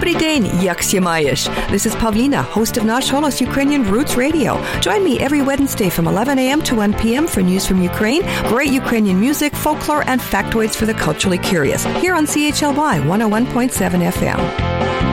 [0.00, 0.14] Dobry
[0.62, 1.00] jak się?
[1.70, 4.58] This is Pavlina, host of Nash Holos Ukrainian Roots Radio.
[4.80, 6.62] Join me every Wednesday from 11 a.m.
[6.62, 7.28] to 1 p.m.
[7.28, 11.84] for news from Ukraine, great Ukrainian music, folklore, and factoids for the culturally curious.
[12.00, 15.09] Here on CHLY 101.7 FM.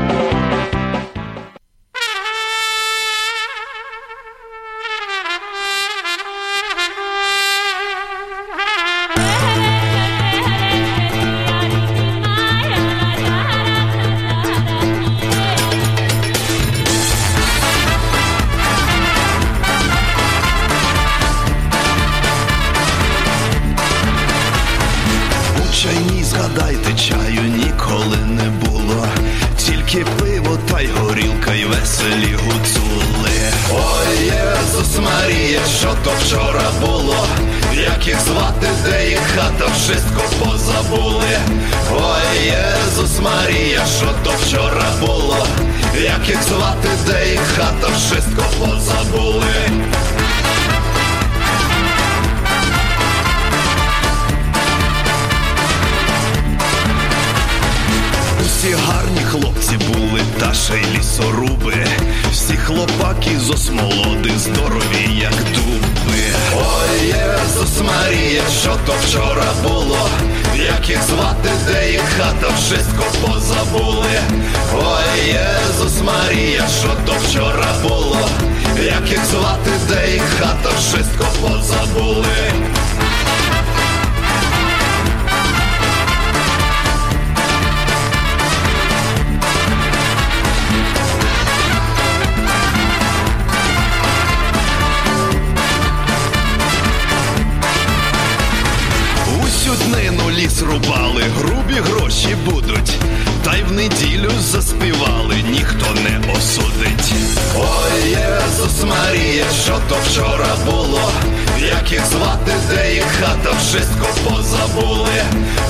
[100.67, 102.99] Днину ліс рубали, грубі гроші будуть,
[103.43, 107.13] та й в неділю заспівали, ніхто не осудить.
[107.57, 111.11] Ой, Єсус Марія, що то вчора було,
[111.59, 115.23] як їх звати, де їх хата, wszystko позабули.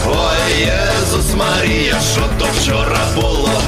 [0.07, 3.61] Ой, Єсус Марія, що то вчора було,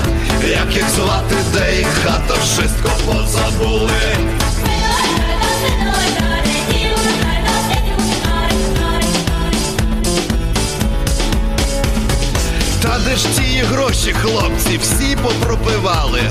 [0.50, 4.39] як їх звати, де їх хата, wszystko позабули.
[13.20, 16.22] Ж ті гроші, хлопці, всі попропивали,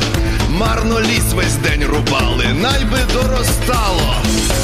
[0.48, 4.14] марно ліс весь день рубали, най би доростало.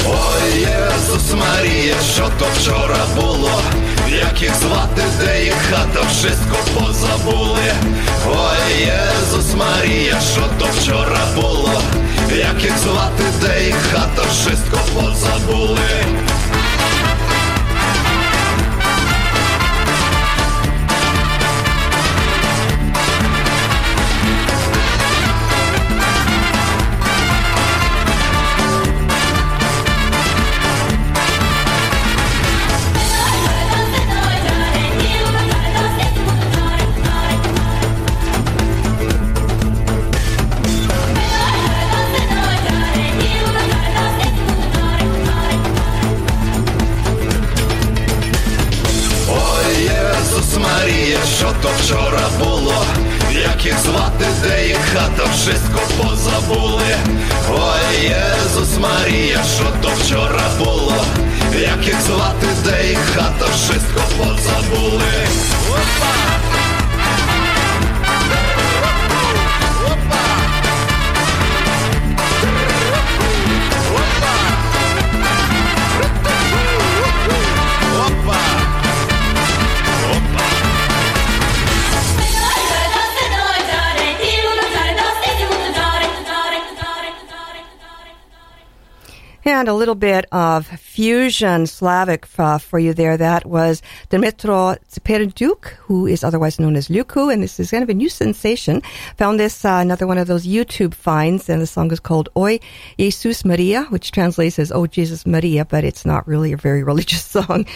[0.07, 3.61] Ой, Єсус Марія, що то вчора було,
[4.09, 7.73] як їх звати, де їх хата, wszystko позабули.
[8.27, 11.81] Ой, Єсус Марія, що то вчора було,
[12.37, 15.79] як їх звати, де їх хата, wszystko позабули.
[53.65, 56.95] Як звати, де їх хата, wszystko позабули.
[57.49, 61.05] Ой, Єсус Марія, що то вчора було,
[61.61, 65.27] як їх звати, де їх хата, wszystko позабули.
[65.69, 66.54] Опа!
[89.47, 93.15] And a little bit of fusion Slavic uh, for you there.
[93.15, 97.89] That was Dmitro Tsiperduk, who is otherwise known as Luku, and this is kind of
[97.89, 98.81] a new sensation.
[99.17, 102.59] Found this, uh, another one of those YouTube finds, and the song is called Oi
[102.97, 107.23] Jesus Maria, which translates as Oh Jesus Maria, but it's not really a very religious
[107.23, 107.67] song,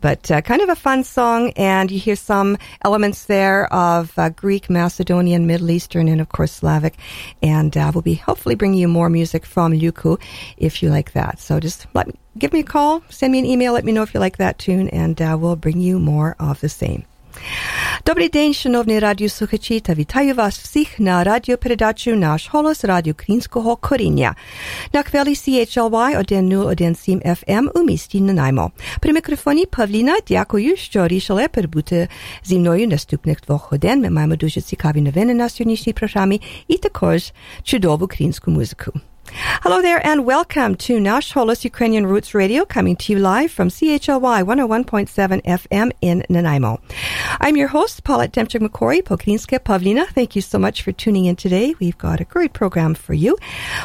[0.00, 4.30] but uh, kind of a fun song, and you hear some elements there of uh,
[4.30, 6.94] Greek, Macedonian, Middle Eastern, and of course Slavic,
[7.42, 10.18] and uh, we'll be hopefully bringing you more music from Luku
[10.56, 11.17] if you like that.
[11.37, 14.03] So just let me, give me a call, send me an email, let me know
[14.03, 17.03] if you like that tune, and uh, we'll bring you more of the same.
[18.05, 24.35] Добрий день, шановні радіослухачі, та вітаю вас всіх на радіопередачу «Наш голос» Радіо Українського коріння
[24.93, 27.09] на хвилі CHLY 1017
[27.43, 28.71] FM у місті Нанаймо.
[28.99, 32.07] При мікрофоні Павліна дякую, що рішили перебути
[32.43, 34.01] зі мною наступних двох годин.
[34.01, 37.31] Ми маємо дуже цікаві новини на сьогоднішній програмі і також
[37.63, 38.91] чудову українську музику.
[39.30, 43.68] Hello there and welcome to Nash Holos Ukrainian Roots Radio coming to you live from
[43.68, 46.80] CHLY 101.7 FM in Nanaimo.
[47.40, 50.06] I'm your host, Paulette Demchuk MacQuarrie, Pokrinska Pavlina.
[50.08, 51.74] Thank you so much for tuning in today.
[51.78, 53.36] We've got a great program for you.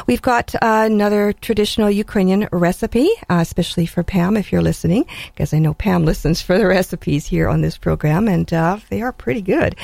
[0.06, 5.04] We've got uh, another traditional Ukrainian recipe, uh, especially for Pam if you're listening,
[5.34, 9.02] because I know Pam listens for the recipes here on this program and uh, they
[9.02, 9.76] are pretty good.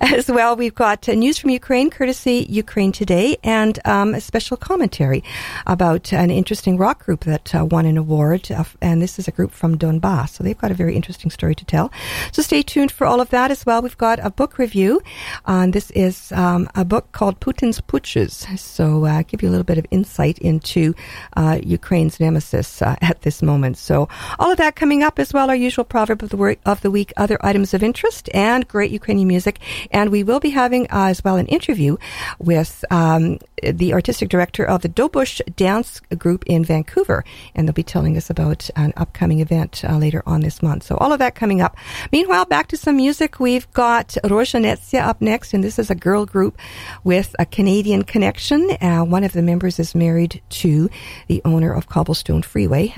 [0.00, 4.56] As well, we've got uh, news from Ukraine, courtesy Ukraine Today, and um, a special
[4.56, 5.24] commentary
[5.66, 9.30] about an interesting rock group that uh, won an award, uh, and this is a
[9.30, 10.30] group from Donbass.
[10.30, 11.90] So they've got a very interesting story to tell.
[12.32, 13.80] So stay tuned for all of that as well.
[13.80, 15.00] We've got a book review,
[15.46, 18.46] and this is um, a book called Putin's Putches.
[18.56, 20.94] So uh, give you a little bit of insight into
[21.36, 23.78] uh, Ukraine's nemesis uh, at this moment.
[23.78, 24.08] So
[24.38, 25.48] all of that coming up as well.
[25.48, 28.90] Our usual proverb of the, wor- of the week, other items of interest, and great
[28.90, 29.58] Ukrainian music.
[29.90, 31.96] And we will be having uh, as well an interview
[32.38, 37.24] with um, the artistic director of the Dobush Dance Group in Vancouver,
[37.54, 40.82] and they'll be telling us about an upcoming event uh, later on this month.
[40.84, 41.76] So all of that coming up.
[42.12, 43.40] Meanwhile, back to some music.
[43.40, 46.58] We've got Rozhanetsia up next, and this is a girl group
[47.04, 48.70] with a Canadian connection.
[48.80, 50.90] Uh, one of the members is married to
[51.28, 52.94] the owner of Cobblestone Freeway.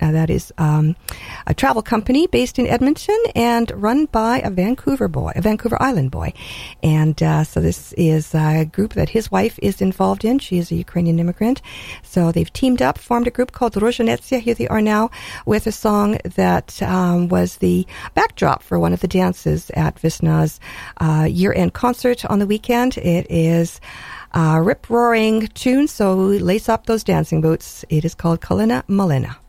[0.00, 0.96] Uh, that is um,
[1.46, 6.10] a travel company based in Edmonton and run by a Vancouver boy, a Vancouver Island
[6.10, 6.32] boy.
[6.82, 10.38] And uh, so this is a group that his wife is involved in.
[10.38, 11.60] She is a Ukrainian immigrant.
[12.02, 14.40] So they've teamed up, formed a group called Rozhanetsia.
[14.40, 15.10] Here they are now
[15.46, 20.60] with a song that um, was the backdrop for one of the dances at Vesna's
[20.98, 22.96] uh, year-end concert on the weekend.
[22.98, 23.80] It is
[24.32, 27.84] a rip-roaring tune, so lace up those dancing boots.
[27.88, 29.39] It is called Kalina Malina.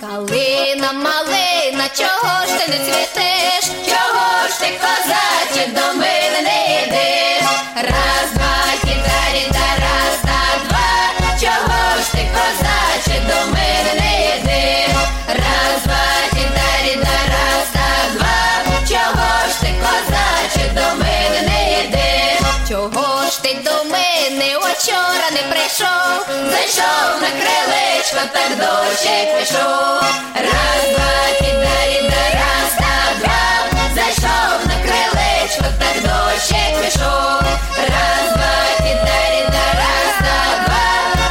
[0.00, 3.64] Калина малина, чого ж ти не цвітеш?
[3.86, 5.94] Чого ж ти козаче до
[26.76, 30.02] Зайшов на крилечко, так дощик пішов.
[30.34, 33.44] Раз, два, кидарі, да раз, та два.
[33.94, 37.42] Зайшов на крилечко, так дощик пішов.
[37.78, 40.88] Раз, два, кидарі, да раз, та два.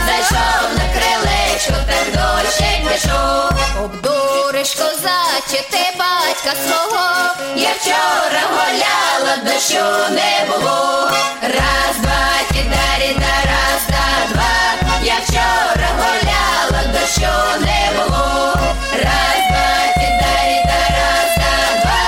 [0.08, 3.52] Зайшов на крилечко, так дощик пішов.
[3.84, 7.06] Обдуриш козаче, ти батька свого.
[7.56, 11.10] Я вчора гуляла, дощу не було.
[11.42, 12.55] Раз, два,
[16.06, 17.36] гуляла, дощу
[17.66, 18.54] не було.
[18.94, 22.02] Раз, два, кидарі, та раз, та два.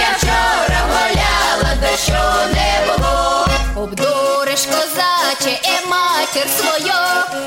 [0.00, 2.24] Я вчора гуляла, дощу
[2.54, 3.46] не було.
[3.76, 7.00] Обдуриш козаче і матір свою.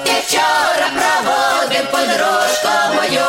[0.05, 3.25] Ти вчора проводив подружку мою.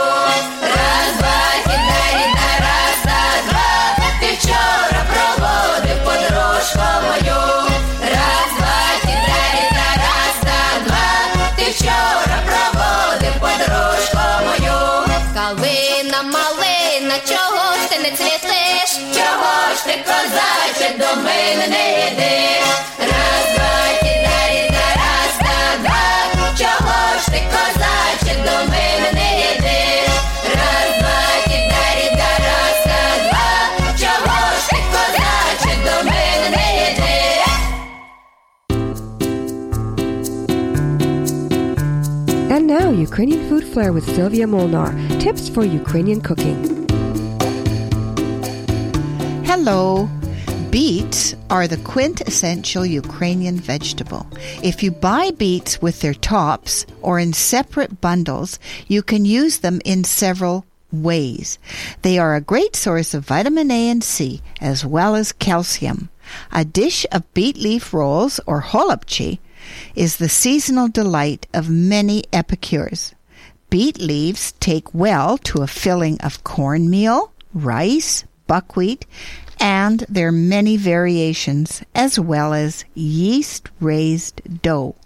[42.53, 44.93] And now, Ukrainian Food Flair with Sylvia Molnar.
[45.19, 46.59] Tips for Ukrainian cooking.
[49.45, 50.09] Hello.
[50.73, 54.27] Beets are the quintessential Ukrainian vegetable.
[54.63, 59.83] If you buy beets with their tops or in separate bundles, you can use them
[59.85, 61.59] in several ways.
[62.01, 66.09] They are a great source of vitamin A and C, as well as calcium.
[66.51, 69.41] A dish of beet leaf rolls or holopchi
[69.95, 73.15] is the seasonal delight of many epicures.
[73.69, 79.05] Beet leaves take well to a filling of cornmeal, rice, buckwheat,
[79.63, 84.97] and their many variations, as well as yeast raised dough.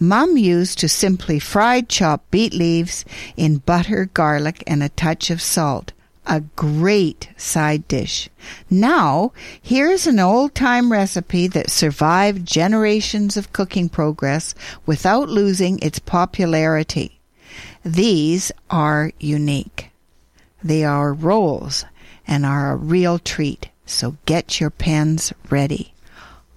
[0.00, 3.04] Mum used to simply fry chopped beet leaves
[3.36, 5.92] in butter, garlic, and a touch of salt.
[6.26, 8.30] A great side dish.
[8.70, 14.54] Now, here's an old time recipe that survived generations of cooking progress
[14.86, 17.20] without losing its popularity.
[17.84, 19.90] These are unique.
[20.64, 21.84] They are rolls
[22.26, 25.92] and are a real treat, so get your pens ready.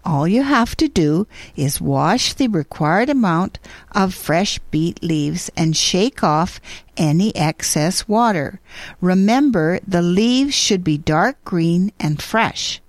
[0.06, 3.58] All you have to do is wash the required amount
[3.92, 6.62] of fresh beet leaves and shake off
[6.96, 8.60] any excess water.
[9.02, 12.82] Remember, the leaves should be dark green and fresh.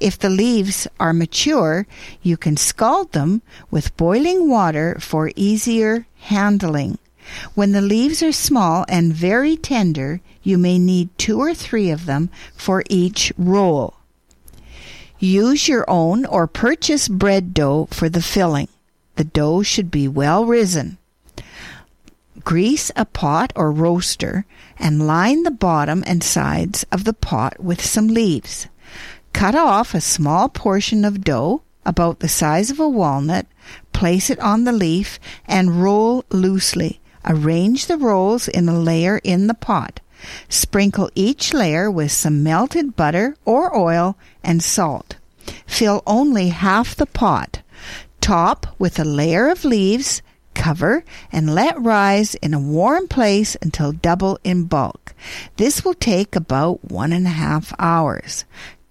[0.00, 1.86] If the leaves are mature,
[2.22, 6.98] you can scald them with boiling water for easier handling.
[7.54, 12.06] When the leaves are small and very tender, you may need two or three of
[12.06, 13.94] them for each roll.
[15.18, 18.68] Use your own or purchase bread dough for the filling.
[19.16, 20.98] The dough should be well risen.
[22.44, 24.44] Grease a pot or roaster
[24.78, 28.66] and line the bottom and sides of the pot with some leaves.
[29.32, 33.46] Cut off a small portion of dough about the size of a walnut,
[33.92, 37.00] place it on the leaf, and roll loosely.
[37.24, 40.00] Arrange the rolls in a layer in the pot.
[40.48, 45.16] Sprinkle each layer with some melted butter or oil and salt.
[45.66, 47.62] Fill only half the pot.
[48.20, 50.22] Top with a layer of leaves,
[50.54, 55.14] cover, and let rise in a warm place until double in bulk.
[55.56, 58.44] This will take about one and a half hours.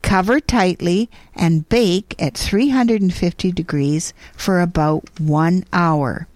[0.04, 6.28] Cover tightly and bake at 350 degrees for about one hour.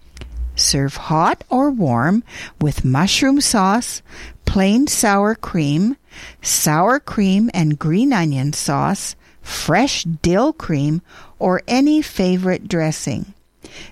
[0.58, 2.24] Serve hot or warm
[2.60, 4.02] with mushroom sauce,
[4.46, 5.96] plain sour cream,
[6.42, 11.02] sour cream and green onion sauce, fresh dill cream,
[11.40, 13.34] or any favorite dressing.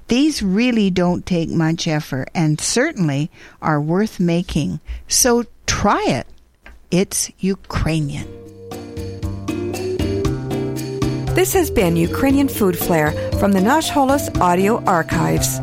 [0.08, 3.30] These really don't take much effort and certainly
[3.62, 6.28] are worth making, so try it.
[6.90, 8.28] It's Ukrainian.
[11.36, 15.60] This has been Ukrainian Food Flair from the Nash Holos Audio Archives.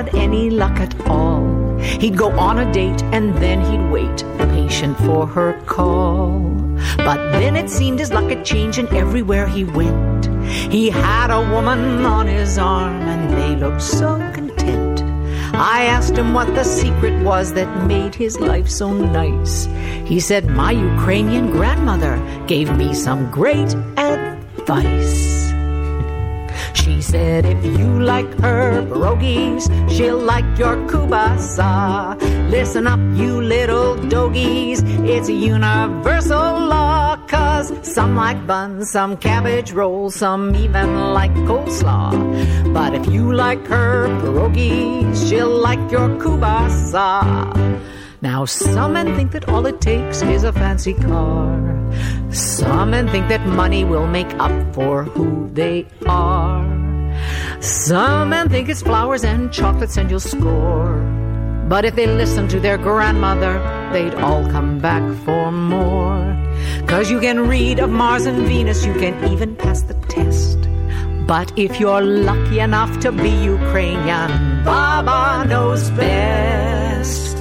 [0.00, 1.76] Had any luck at all.
[1.78, 4.24] He'd go on a date and then he'd wait,
[4.56, 6.40] patient for her call.
[6.96, 10.24] But then it seemed his luck had changed, and everywhere he went,
[10.72, 15.02] he had a woman on his arm, and they looked so content.
[15.52, 19.66] I asked him what the secret was that made his life so nice.
[20.06, 22.16] He said, My Ukrainian grandmother
[22.46, 25.39] gave me some great advice.
[27.10, 32.14] Said, if you like her pierogies, she'll like your kubasa.
[32.48, 37.16] Listen up, you little dogies, it's a universal law.
[37.26, 42.12] Cause some like buns, some cabbage rolls, some even like coleslaw.
[42.72, 47.24] But if you like her pierogies, she'll like your kubasa.
[48.22, 51.58] Now, some men think that all it takes is a fancy car.
[52.30, 56.89] Some men think that money will make up for who they are.
[57.60, 60.96] Some men think it's flowers and chocolates and you'll score.
[61.68, 63.54] But if they listen to their grandmother,
[63.92, 66.36] they'd all come back for more.
[66.86, 70.58] Cause you can read of Mars and Venus, you can even pass the test.
[71.26, 77.36] But if you're lucky enough to be Ukrainian, Baba knows best.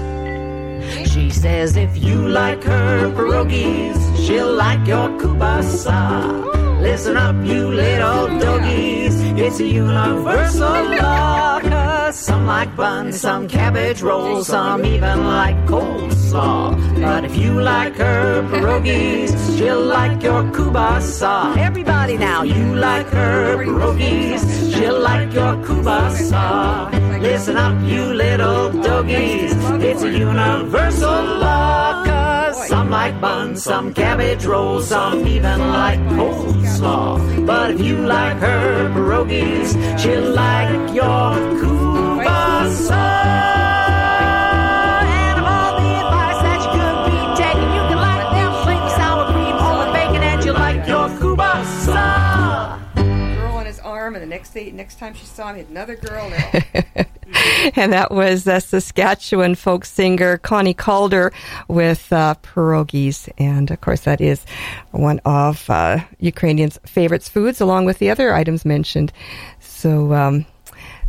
[1.12, 3.98] She says if you like her pierogies,
[4.28, 6.69] she'll like your kubasa.
[6.82, 12.10] Listen up, you little doggies, it's a universal law.
[12.12, 17.02] some like buns, some cabbage rolls, some even like coleslaw.
[17.02, 21.58] But if you like her pierogies, she'll like your kubasa.
[21.58, 27.22] Everybody now, you like her pierogies, she'll like your kubasa.
[27.22, 31.99] Listen up, you little doggies, it's a universal law.
[32.68, 37.46] Some like buns, some cabbage rolls, some even like coleslaw.
[37.46, 42.92] But if you like her pierogies, she'll like your kubasa.
[45.06, 48.82] And of all the advice that you could be taking, you can like them sweet
[48.82, 52.80] and sour cream, home with bacon, and you like your kubasa.
[52.96, 53.98] Girl on his arm.
[53.98, 56.32] arm, and the next day, next time she saw him, he had another girl.
[57.76, 61.34] and that was uh, Saskatchewan folk singer Connie Kaldor
[61.68, 64.46] with uh, pierogies, and of course that is
[64.92, 69.12] one of uh, Ukrainians' favorites foods, along with the other items mentioned.
[69.60, 70.14] So.
[70.14, 70.46] Um,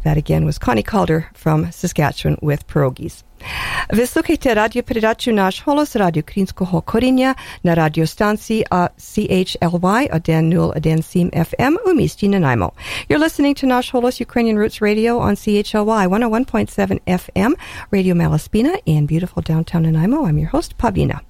[0.02, 3.22] that again was Connie Kaldor from Saskatchewan with pierogies.
[5.32, 6.22] «Наш голос» радио
[6.84, 12.72] коріння на радіостанції CHLY 1017 FM у місті Нанаймо.
[13.08, 17.52] You're listening to «Наш голос» Ukrainian Roots Radio on CHLY 101.7 FM,
[17.92, 20.26] Radio Malaspina in beautiful downtown Nanaimo.
[20.26, 21.20] I'm your host, Pavlina.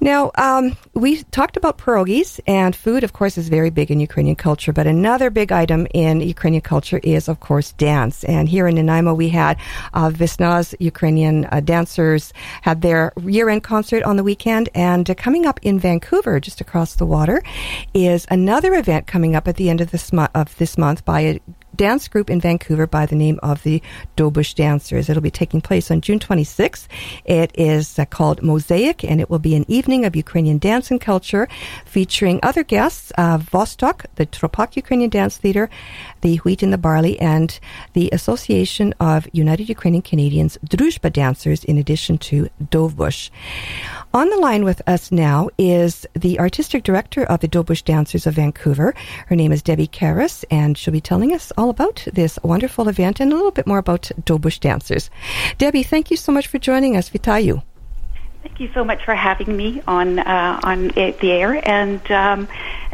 [0.00, 4.36] Now, um, we talked about pierogies, and food, of course, is very big in Ukrainian
[4.36, 4.72] culture.
[4.72, 8.22] But another big item in Ukrainian culture is, of course, dance.
[8.24, 9.58] And here in Nanaimo, we had
[9.94, 14.68] uh, Vesna's Ukrainian uh, dancers had their year-end concert on the weekend.
[14.74, 17.42] And uh, coming up in Vancouver, just across the water,
[17.94, 21.20] is another event coming up at the end of this, mo- of this month by
[21.20, 21.40] a
[21.76, 23.82] dance group in Vancouver by the name of the
[24.16, 25.08] Dobush Dancers.
[25.08, 26.88] It'll be taking place on June 26th.
[27.24, 31.00] It is uh, called Mosaic, and it will be an evening of Ukrainian dance and
[31.00, 31.48] culture
[31.84, 35.70] featuring other guests, uh, Vostok, the Tropak Ukrainian Dance Theater,
[36.26, 37.56] the Wheat and the Barley, and
[37.92, 43.30] the Association of United Ukrainian Canadians Druzhba Dancers, in addition to Dovbush.
[44.12, 48.34] On the line with us now is the artistic director of the Dobush Dancers of
[48.34, 48.92] Vancouver.
[49.28, 53.20] Her name is Debbie Karras, and she'll be telling us all about this wonderful event
[53.20, 55.10] and a little bit more about Dobush Dancers.
[55.58, 57.08] Debbie, thank you so much for joining us.
[57.08, 57.62] Vitayu.
[58.42, 62.10] Thank you so much for having me on uh, on the air and.
[62.10, 62.48] Um,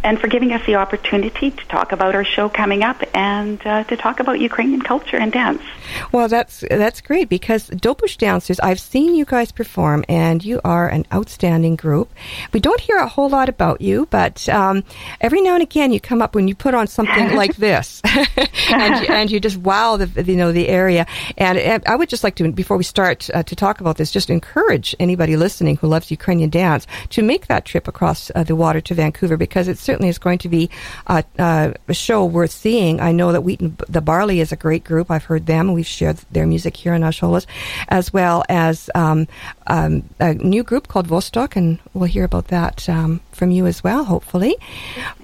[0.05, 3.85] and for giving us the opportunity to talk about our show coming up and uh,
[3.85, 5.63] to talk about Ukrainian culture and dance.
[6.11, 10.89] Well, that's that's great because Dobush Dancers, I've seen you guys perform, and you are
[10.89, 12.13] an outstanding group.
[12.53, 14.85] We don't hear a whole lot about you, but um,
[15.21, 18.01] every now and again you come up when you put on something like this,
[18.71, 21.07] and, you, and you just wow the you know the area.
[21.37, 24.11] And, and I would just like to, before we start uh, to talk about this,
[24.11, 28.57] just encourage anybody listening who loves Ukrainian dance to make that trip across uh, the
[28.57, 30.71] water to Vancouver because it's certainly is going to be
[31.07, 32.99] a, a show worth seeing.
[32.99, 35.11] I know that Wheat and the Barley is a great group.
[35.11, 35.75] I've heard them.
[35.75, 37.45] We've shared their music here in Nash Holos,
[37.89, 39.29] as well as um,
[39.67, 43.85] um, a new group called Vostok, and we'll hear about that um, from you as
[43.85, 44.57] well, hopefully.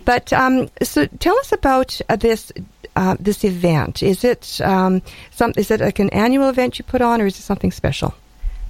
[0.04, 2.52] But um, so tell us about uh, this.
[2.96, 7.00] Uh, this event is it um, some is it like an annual event you put
[7.00, 8.12] on or is it something special?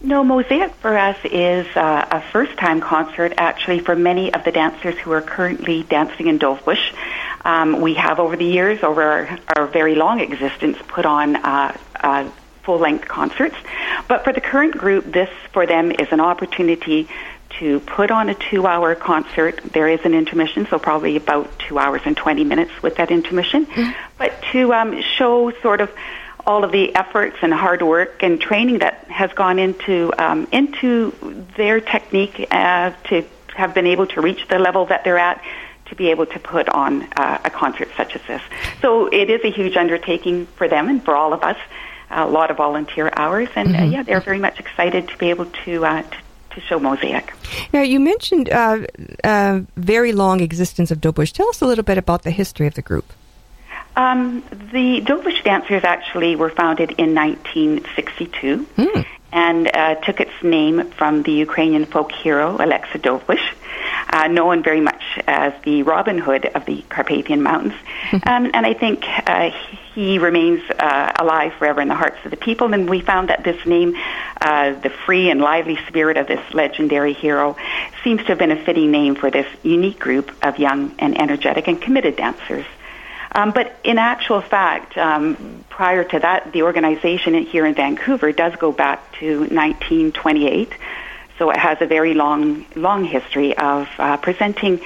[0.01, 4.53] No, Mosaic for us is uh, a first time concert actually for many of the
[4.53, 6.95] dancers who are currently dancing in Dovbush.
[7.45, 11.77] Um, we have over the years, over our, our very long existence, put on uh,
[11.97, 12.31] uh,
[12.63, 13.57] full length concerts.
[14.07, 17.09] But for the current group, this for them is an opportunity
[17.59, 19.61] to put on a two hour concert.
[19.73, 23.67] There is an intermission, so probably about two hours and 20 minutes with that intermission.
[23.67, 23.91] Mm-hmm.
[24.17, 25.91] But to um, show sort of
[26.49, 31.13] all of the efforts and hard work and training that has gone into um, into
[31.57, 35.45] their technique uh, to have been able to reach the level that they're at
[35.87, 38.43] to be able to put on uh, a concert such as this.
[38.81, 41.59] So it is a huge undertaking for them and for all of us.
[42.11, 43.89] A lot of volunteer hours, and uh, mm-hmm.
[43.89, 46.17] uh, yeah, they're very much excited to be able to, uh, to
[46.59, 47.33] to show Mosaic.
[47.73, 48.87] Now, you mentioned uh,
[49.25, 51.33] uh, very long existence of Dobush.
[51.33, 53.13] Tell us a little bit about the history of the group.
[53.97, 59.07] Um, the Dobush Dancers actually were founded in 1962 mm.
[59.33, 63.43] and uh, took its name from the Ukrainian folk hero Alexa Dobush,
[64.11, 67.75] uh, known very much as the Robin Hood of the Carpathian Mountains.
[68.13, 69.51] um, and I think uh,
[69.95, 72.73] he remains uh, alive forever in the hearts of the people.
[72.73, 73.97] And we found that this name,
[74.41, 77.57] uh, the free and lively spirit of this legendary hero,
[78.05, 81.67] seems to have been a fitting name for this unique group of young and energetic
[81.67, 82.65] and committed dancers.
[83.33, 88.55] Um, but in actual fact, um, prior to that, the organization here in Vancouver does
[88.57, 90.73] go back to 1928.
[91.39, 94.81] So it has a very long, long history of uh, presenting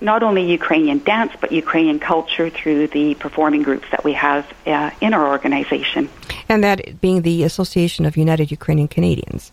[0.00, 4.90] not only Ukrainian dance, but Ukrainian culture through the performing groups that we have uh,
[5.00, 6.08] in our organization.
[6.48, 9.52] And that being the Association of United Ukrainian Canadians.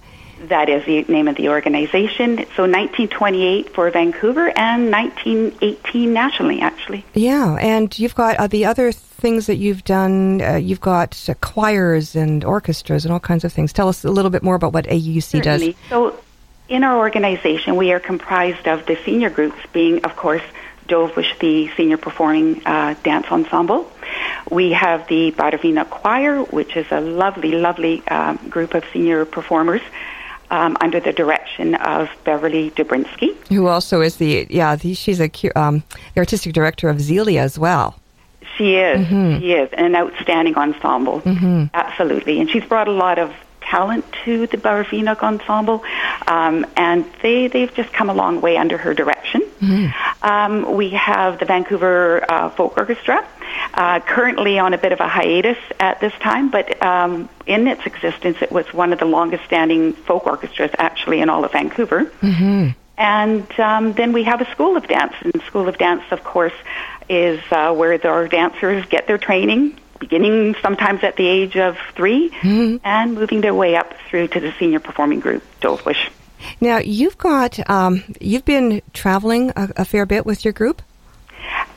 [0.49, 2.37] That is the name of the organization.
[2.55, 7.05] So 1928 for Vancouver and 1918 nationally, actually.
[7.13, 10.41] Yeah, and you've got uh, the other things that you've done.
[10.41, 13.73] Uh, you've got uh, choirs and orchestras and all kinds of things.
[13.73, 15.71] Tell us a little bit more about what AUC Certainly.
[15.71, 15.75] does.
[15.89, 16.19] So,
[16.67, 20.41] in our organization, we are comprised of the senior groups, being, of course,
[20.87, 23.91] Dovbush, the senior performing uh, dance ensemble.
[24.49, 29.81] We have the Baravina Choir, which is a lovely, lovely um, group of senior performers
[30.49, 33.35] um, under the direction of Beverly Dubrinsky.
[33.47, 37.57] Who also is the, yeah, the, she's a, um, the artistic director of Zelia as
[37.57, 37.99] well.
[38.57, 39.07] She is.
[39.41, 41.21] She is an outstanding ensemble.
[41.73, 45.83] Absolutely, and she's brought a lot of talent to the Barvina ensemble,
[46.27, 49.41] um, and they they've just come a long way under her direction.
[50.21, 53.27] Um, we have the Vancouver uh, Folk Orchestra,
[53.73, 57.85] uh, currently on a bit of a hiatus at this time, but um, in its
[57.85, 62.11] existence, it was one of the longest-standing folk orchestras actually in all of Vancouver.
[62.97, 66.53] And um, then we have a school of dance, and school of dance, of course,
[67.09, 72.31] is uh, where our dancers get their training, beginning sometimes at the age of 3
[72.83, 76.09] and moving their way up through to the senior performing group, Dovbush.
[76.61, 80.81] Now you've got um, you've been traveling a, a fair bit with your group.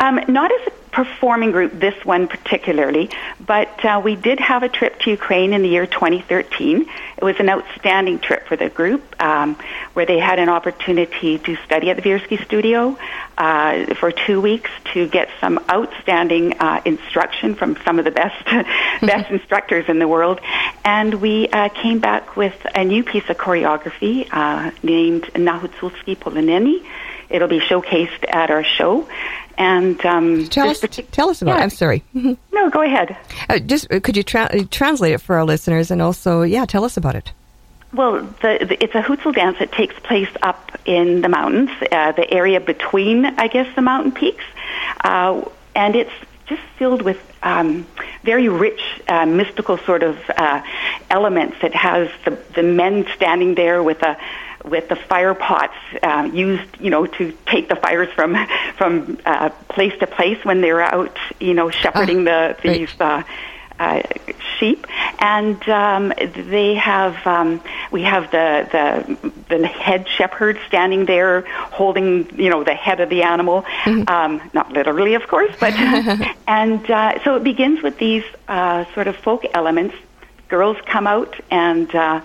[0.01, 3.09] Um, not as a performing group, this one particularly,
[3.39, 6.91] but uh, we did have a trip to Ukraine in the year 2013.
[7.17, 9.57] It was an outstanding trip for the group um,
[9.93, 12.99] where they had an opportunity to study at the Virsky Studio
[13.37, 18.45] uh, for two weeks to get some outstanding uh, instruction from some of the best
[19.01, 20.41] best instructors in the world.
[20.85, 26.85] And we uh, came back with a new piece of choreography uh, named Nahutsulski Poloneni.
[27.31, 29.09] It'll be showcased at our show.
[29.57, 31.59] And um, Tell us, partic- tell us about.
[31.59, 31.63] it.
[31.63, 32.05] I'm sorry.
[32.15, 33.17] No, go ahead.
[33.49, 36.65] Uh, just uh, could you tra- uh, translate it for our listeners, and also, yeah,
[36.65, 37.33] tell us about it.
[37.93, 42.13] Well, the, the, it's a Hutsul dance that takes place up in the mountains, uh,
[42.13, 44.45] the area between, I guess, the mountain peaks,
[45.03, 45.43] uh,
[45.75, 46.13] and it's
[46.47, 47.87] just filled with um,
[48.23, 50.63] very rich, uh, mystical sort of uh,
[51.11, 51.57] elements.
[51.63, 54.17] It has the, the men standing there with a
[54.65, 58.37] with the fire pots uh, used, you know, to take the fires from
[58.77, 62.63] from uh, place to place when they're out, you know, shepherding the right.
[62.63, 63.23] these uh,
[63.79, 64.03] uh,
[64.59, 64.87] sheep,
[65.21, 72.29] and um, they have um, we have the, the the head shepherd standing there holding
[72.39, 75.73] you know the head of the animal, um, not literally of course, but
[76.49, 79.95] and uh, so it begins with these uh, sort of folk elements.
[80.49, 82.23] Girls come out and uh,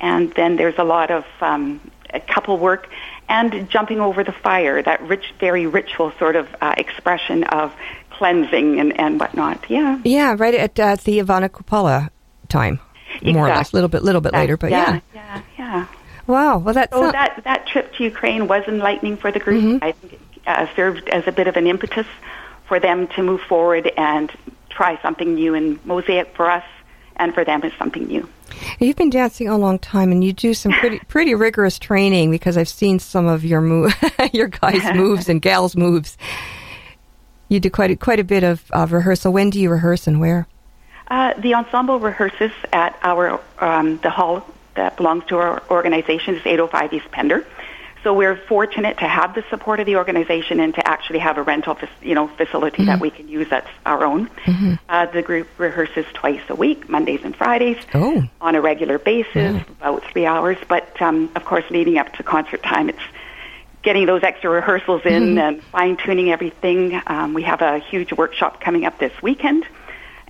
[0.00, 1.80] and then there's a lot of um,
[2.28, 2.88] couple work
[3.28, 4.82] and jumping over the fire.
[4.82, 7.74] That rich, very ritual sort of uh, expression of
[8.10, 9.68] cleansing and, and whatnot.
[9.68, 10.00] Yeah.
[10.04, 12.10] Yeah, right at uh, the Ivana Kupala
[12.48, 12.80] time,
[13.22, 13.72] more or less.
[13.72, 15.00] A little bit, little bit later, but yeah.
[15.14, 15.86] yeah, yeah.
[16.26, 16.58] Wow.
[16.58, 19.62] Well, that's So that that trip to Ukraine was enlightening for the group.
[19.62, 19.84] Mm-hmm.
[19.84, 22.06] I think it uh, served as a bit of an impetus
[22.66, 24.32] for them to move forward and
[24.68, 25.54] try something new.
[25.54, 26.64] And Mosaic for us
[27.16, 28.28] and for them is something new.
[28.78, 32.56] You've been dancing a long time, and you do some pretty pretty rigorous training because
[32.56, 33.94] I've seen some of your move,
[34.32, 36.16] your guys' moves and gals' moves.
[37.48, 39.32] You do quite a, quite a bit of, of rehearsal.
[39.32, 40.48] When do you rehearse and where?
[41.08, 46.42] Uh, the ensemble rehearses at our um, the hall that belongs to our organization is
[46.44, 47.46] 805 East Pender.
[48.06, 51.42] So we're fortunate to have the support of the organization and to actually have a
[51.42, 54.30] rental, you know, facility that we can use that's our own.
[54.88, 58.22] Uh, the group rehearses twice a week, Mondays and Fridays, Oh.
[58.40, 60.56] on a regular basis, about three hours.
[60.68, 63.02] But um, of course, leading up to concert time, it's
[63.82, 67.02] getting those extra rehearsals in and fine tuning everything.
[67.08, 69.66] Um, we have a huge workshop coming up this weekend,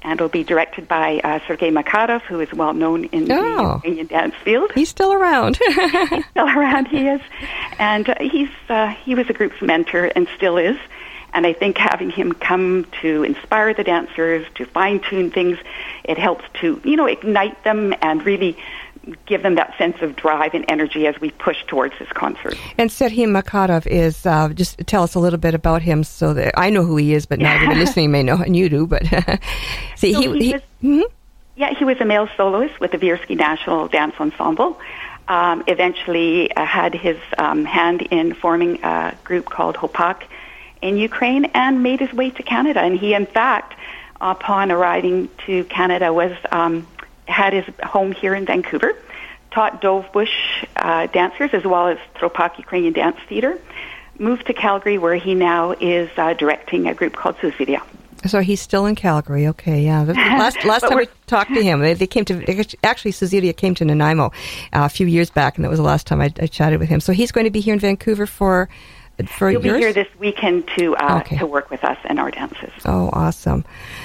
[0.02, 3.56] and it'll be directed by uh, Sergei Makarov, who is well known in Oh.
[3.56, 4.70] the Ukrainian dance field.
[4.74, 5.56] He's still around.
[6.30, 7.20] Still around, he is,
[7.78, 10.76] and uh, he's uh, he was the group's mentor and still is.
[11.34, 15.58] And I think having him come to inspire the dancers, to fine tune things,
[16.04, 18.56] it helps to you know ignite them and really
[19.26, 22.54] give them that sense of drive and energy as we push towards this concert.
[22.78, 26.54] and Serhii Makarov is uh, just tell us a little bit about him so that
[26.58, 28.86] I know who he is, but not everybody listening may know, and you do.
[28.86, 29.04] But
[29.96, 31.02] see, So he, he he was- Mhm.
[31.58, 34.78] Yeah, he was a male soloist with the Virsky National Dance Ensemble.
[35.26, 40.24] Um, eventually, uh, had his um, hand in forming a group called Hopak
[40.82, 42.80] in Ukraine, and made his way to Canada.
[42.80, 43.74] And he, in fact,
[44.20, 46.86] upon arriving to Canada, was um,
[47.26, 48.94] had his home here in Vancouver.
[49.50, 53.58] Taught Dovbush uh, dancers as well as Tropak Ukrainian Dance Theater.
[54.18, 57.82] Moved to Calgary, where he now is uh, directing a group called Suzirya.
[58.26, 59.46] So he's still in Calgary.
[59.48, 60.02] Okay, yeah.
[60.04, 63.84] Last last time we talked to him, they, they came to actually Suzirya came to
[63.84, 64.30] Nanaimo uh,
[64.72, 67.00] a few years back, and that was the last time I, I chatted with him.
[67.00, 68.68] So he's going to be here in Vancouver for
[69.28, 71.38] for He'll be here this weekend to uh, Okay.
[71.38, 72.70] to work with us and our dances.
[72.84, 73.64] Oh, awesome!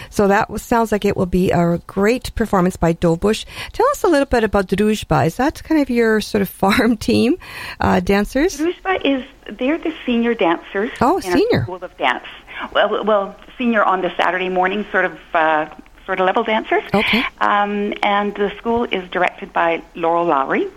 [0.09, 3.45] So that was, sounds like it will be a great performance by Dobush.
[3.73, 5.25] Tell us a little bit about Druzhba.
[5.27, 7.37] Is that kind of your sort of farm team
[7.79, 8.57] uh, dancers?
[8.57, 9.23] Druzhba is
[9.57, 10.91] they're the senior dancers.
[11.01, 11.63] Oh, senior.
[11.63, 12.25] school of dance.
[12.73, 15.19] Well, well, senior on the Saturday morning, sort of.
[15.33, 15.69] Uh,
[16.07, 16.81] Sort of level dancers.
[16.91, 17.23] Okay.
[17.39, 20.67] Um, and the school is directed by Laurel Lowry.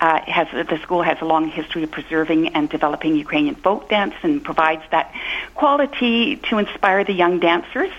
[0.00, 4.14] Uh, has the school has a long history of preserving and developing Ukrainian folk dance
[4.22, 5.12] and provides that
[5.54, 7.90] quality to inspire the young dancers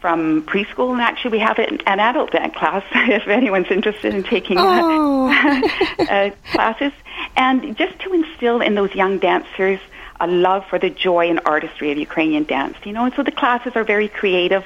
[0.00, 4.22] from preschool, and actually we have an, an adult dance class if anyone's interested in
[4.22, 5.28] taking Oh.
[5.98, 6.92] uh, classes.
[7.36, 9.80] And just to instill in those young dancers
[10.20, 13.04] a love for the joy and artistry of Ukrainian dance, you know.
[13.04, 14.64] And so the classes are very creative.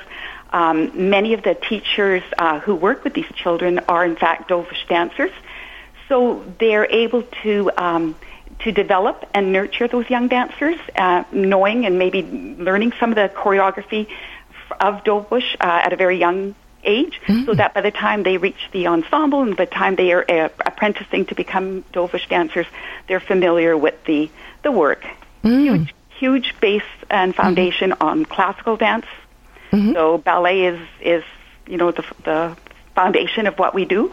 [0.53, 4.87] Um, many of the teachers uh, who work with these children are, in fact, Dovbush
[4.89, 5.31] dancers.
[6.11, 8.15] So they're able to um,
[8.65, 13.31] to develop and nurture those young dancers, uh, knowing and maybe learning some of the
[13.35, 14.09] choreography
[14.79, 18.69] of Dovbush uh, at a very young age, so that by the time they reach
[18.73, 22.67] the ensemble and by the time they are uh, apprenticing to become Dovbush dancers,
[23.07, 24.31] they're familiar with the
[24.65, 25.03] the work.
[25.65, 29.07] Huge, huge base and foundation on classical dance.
[29.95, 31.25] So ballet is is
[31.69, 32.57] you know the the
[32.97, 34.13] foundation of what we do.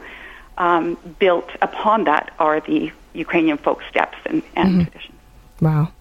[0.58, 5.16] Um, built upon that are the Ukrainian folk steps and, and traditions.
[5.62, 5.92] Wow.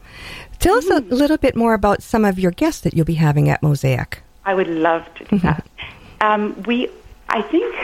[0.59, 3.49] Tell us a little bit more about some of your guests that you'll be having
[3.49, 4.23] at Mosaic.
[4.45, 5.67] I would love to do that.
[6.21, 6.89] Um, we,
[7.29, 7.75] I think,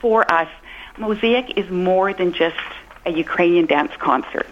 [0.00, 0.48] for us,
[0.96, 2.56] Mosaic is more than just
[3.04, 4.46] a Ukrainian dance concert.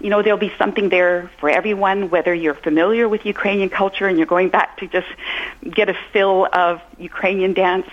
[0.00, 4.18] You know, there'll be something there for everyone, whether you're familiar with Ukrainian culture and
[4.18, 5.08] you're going back to just
[5.62, 7.88] get a fill of Ukrainian dance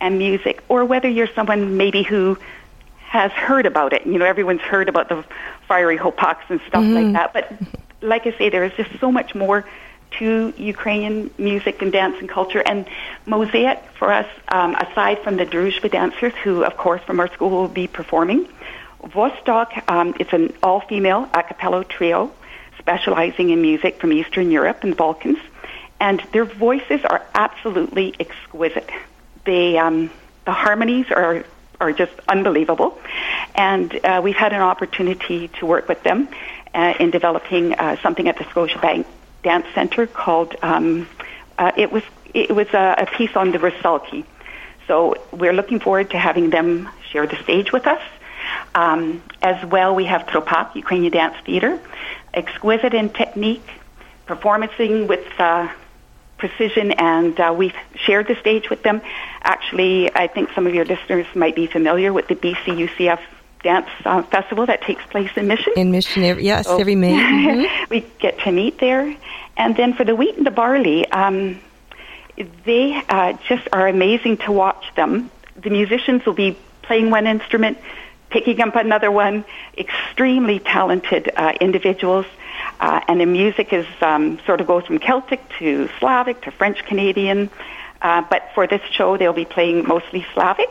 [0.00, 2.38] and music, or whether you're someone maybe who
[2.98, 4.06] has heard about it.
[4.06, 5.24] You know, everyone's heard about the
[5.68, 7.32] fiery hopoks and stuff like that.
[7.32, 7.52] But
[8.00, 9.64] like I say, there is just so much more
[10.18, 12.62] to Ukrainian music and dance and culture.
[12.64, 12.86] And
[13.26, 17.50] Mosaic, for us, um, aside from the Druzhba dancers, who, of course, from our school
[17.50, 18.48] will be performing,
[19.02, 22.32] Vostok, um, it's an all-female a cappella trio
[22.78, 25.38] specializing in music from Eastern Europe and the Balkans.
[26.00, 28.90] And their voices are absolutely exquisite.
[29.46, 30.10] They, um,
[30.44, 31.44] the harmonies are
[31.80, 32.98] are just unbelievable.
[33.54, 36.28] And uh, we've had an opportunity to work with them
[36.74, 39.06] uh, in developing uh, something at the Scotiabank
[39.42, 40.56] Dance Center called.
[40.62, 41.08] Um,
[41.58, 42.02] uh, it was
[42.34, 44.24] it was a, a piece on the Rusalki.
[44.86, 48.02] So we're looking forward to having them share the stage with us.
[48.74, 51.80] Um, as well, we have Tropak, Ukrainian Dance Theater,
[52.32, 53.68] exquisite in technique,
[54.26, 55.68] performing with uh,
[56.38, 59.00] precision, and uh, we've shared the stage with them.
[59.42, 63.20] Actually, I think some of your listeners might be familiar with the BCUCF
[63.62, 65.72] Dance uh, Festival that takes place in Mission.
[65.76, 67.14] In Mission, every, yes, So- every May.
[67.16, 67.88] Mhm.
[67.90, 69.14] we get to meet there.
[69.56, 71.58] And then for the wheat and the barley, um,
[72.64, 75.30] they uh, just are amazing to watch them.
[75.56, 77.78] The musicians will be playing one instrument,
[78.28, 79.44] picking up another one,
[79.78, 82.26] extremely talented uh, individuals.
[82.80, 86.84] Uh, and the music is um, sort of goes from Celtic to Slavic to French
[86.84, 87.50] Canadian.
[88.02, 90.70] Uh, but for this show, they'll be playing mostly Slavic.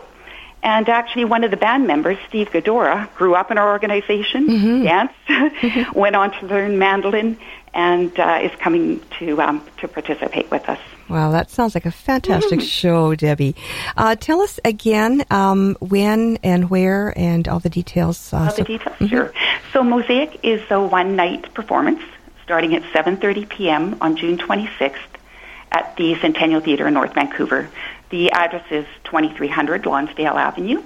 [0.61, 5.93] And actually, one of the band members, Steve Godora, grew up in our organization, danced,
[5.95, 7.37] went on to learn mandolin,
[7.75, 10.79] and uh, is coming to um, to participate with us.
[11.09, 13.55] Wow, that sounds like a fantastic show, Debbie.
[13.95, 18.33] Uh, tell us again um, when and where and all the details.
[18.33, 19.33] Uh, All the so- details, sure.
[19.71, 22.01] So Mosaic is a one night performance
[22.43, 23.97] starting at 7:30 p.m.
[24.01, 24.95] on June 26th
[25.71, 27.69] at the Centennial Theatre in North Vancouver.
[28.09, 30.81] The address is 2300 Lonsdale Avenue.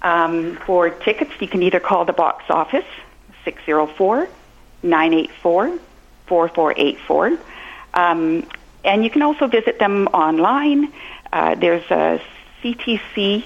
[0.00, 2.86] Um, for tickets, you can either call the box office
[3.44, 4.28] 604
[4.82, 5.78] 984
[6.32, 7.38] 4484.
[7.92, 8.48] Um,
[8.84, 10.90] and you can also visit them online.
[11.30, 12.22] Uh, there's a
[12.62, 13.44] CTC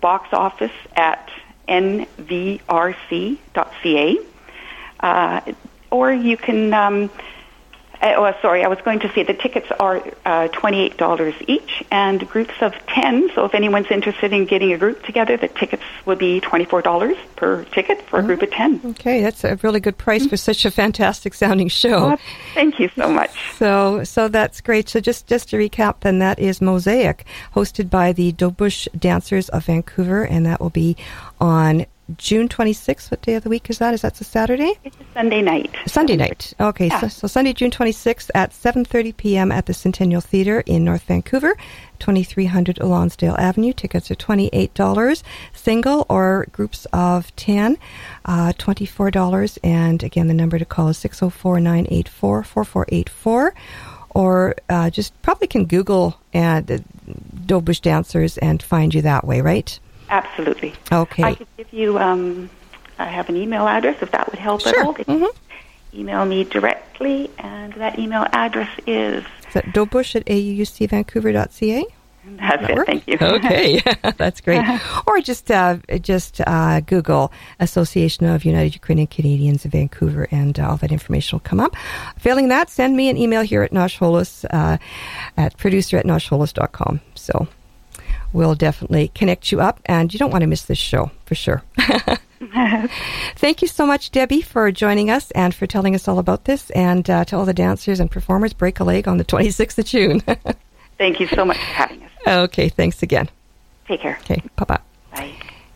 [0.00, 1.30] box office at
[1.68, 2.58] nvrc.ca.
[5.00, 5.40] Uh,
[5.90, 7.08] or you can, um,
[8.04, 12.28] uh, oh, sorry, I was going to say the tickets are uh, $28 each and
[12.28, 13.30] groups of 10.
[13.34, 17.64] So if anyone's interested in getting a group together, the tickets will be $24 per
[17.64, 18.82] ticket for a group of 10.
[18.84, 22.18] Okay, that's a really good price for such a fantastic sounding show.
[22.52, 23.30] Thank you so much.
[23.56, 24.90] So, so that's great.
[24.90, 29.64] So, just just to recap, then that is Mosaic, hosted by the Dobush Dancers of
[29.64, 30.96] Vancouver, and that will be
[31.40, 31.86] on
[32.18, 33.10] June 26th.
[33.10, 33.94] What day of the week is that?
[33.94, 34.74] Is that a Saturday?
[34.84, 35.70] It's a Sunday night.
[35.86, 36.52] Sunday night.
[36.60, 37.00] Okay, Yeah.
[37.00, 39.50] so, so Sunday, June 26th at 7:30 p.m.
[39.50, 41.56] at the Centennial Theatre in North Vancouver,
[42.00, 43.72] 2300 Lonsdale Avenue.
[43.72, 45.22] Tickets are $28,
[45.54, 47.78] single or groups of 10,
[48.26, 49.56] uh, $24.
[49.64, 53.52] And again, the number to call is 604-984-4484.
[54.10, 56.60] Or uh, just probably can Google uh,
[57.46, 59.76] Dobush Dancers and find you that way, right?
[60.10, 60.74] Absolutely.
[60.92, 61.22] Okay.
[61.22, 62.50] I could give you, um,
[62.98, 64.84] I have an email address if that would help at Sure.
[64.84, 64.92] all.
[64.92, 65.28] They Mhm.
[65.94, 71.84] Email me directly, and that email address is Is that Dobush at aucvancouver.ca?
[72.26, 72.86] That's That it.
[72.86, 73.18] Thank you.
[73.20, 73.82] Okay,
[74.16, 74.64] that's great.
[75.06, 80.70] Or just uh, just uh, Google Association of United Ukrainian Canadians in Vancouver, and uh,
[80.70, 81.76] all that information will come up.
[82.18, 84.78] Failing that, send me an email here at Nash Holos, uh,
[85.36, 87.00] at producer at nashholos.com.
[87.14, 87.46] So
[88.34, 91.62] we'll definitely connect you up, and you don't want to miss this show for sure.
[93.36, 96.68] Thank you so much, Debbie, for joining us and for telling us all about this,
[96.70, 98.52] and uh, to all the dancers and performers.
[98.52, 100.20] Break a leg on the 26th of June.
[100.98, 102.10] Thank you so much for having us.
[102.26, 103.28] okay, thanks again.
[103.88, 104.18] Take care.
[104.22, 104.80] Okay, bye bye.
[105.12, 105.34] Bye.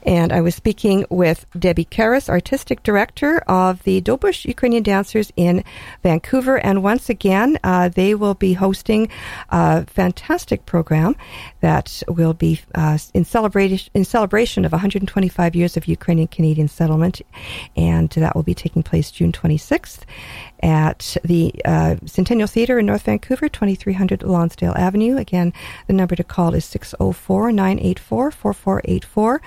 [0.09, 5.62] And I was speaking with Debbie Karras, Artistic Director of the Dobush Ukrainian Dancers in
[6.03, 6.57] Vancouver.
[6.57, 9.11] And once again, uh, they will be hosting
[9.51, 11.14] a fantastic program
[11.61, 17.21] that will be uh, in, celebration, in celebration of 125 years of Ukrainian Canadian settlement.
[17.77, 20.05] And that will be taking place June 26th
[20.62, 25.18] at the uh, Centennial Theatre in North Vancouver, 2300 Lonsdale Avenue.
[25.18, 25.53] Again,
[25.87, 29.42] the number to call is 604 984 4484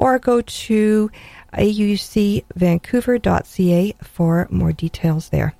[0.00, 1.10] or go to
[1.52, 5.52] aucvancouver.ca for more details there.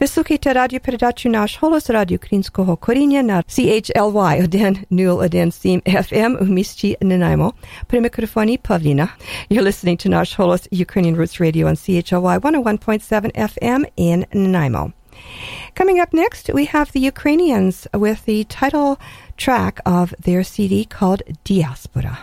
[0.00, 4.48] Ви слухаєте радіопередачу «Наш голос» радіо українського коріння на CHLY
[4.90, 7.52] 101.7 FM у місті Нанаймо.
[7.86, 9.08] При мікрофоні Павліна.
[9.50, 14.92] You're listening to Nash Holos Ukrainian Roots Radio on CHLY 101.7 FM in Nanaimo.
[15.78, 18.90] Coming up next, we have the Ukrainians with the title
[19.36, 22.14] track of their CD called Diaspora.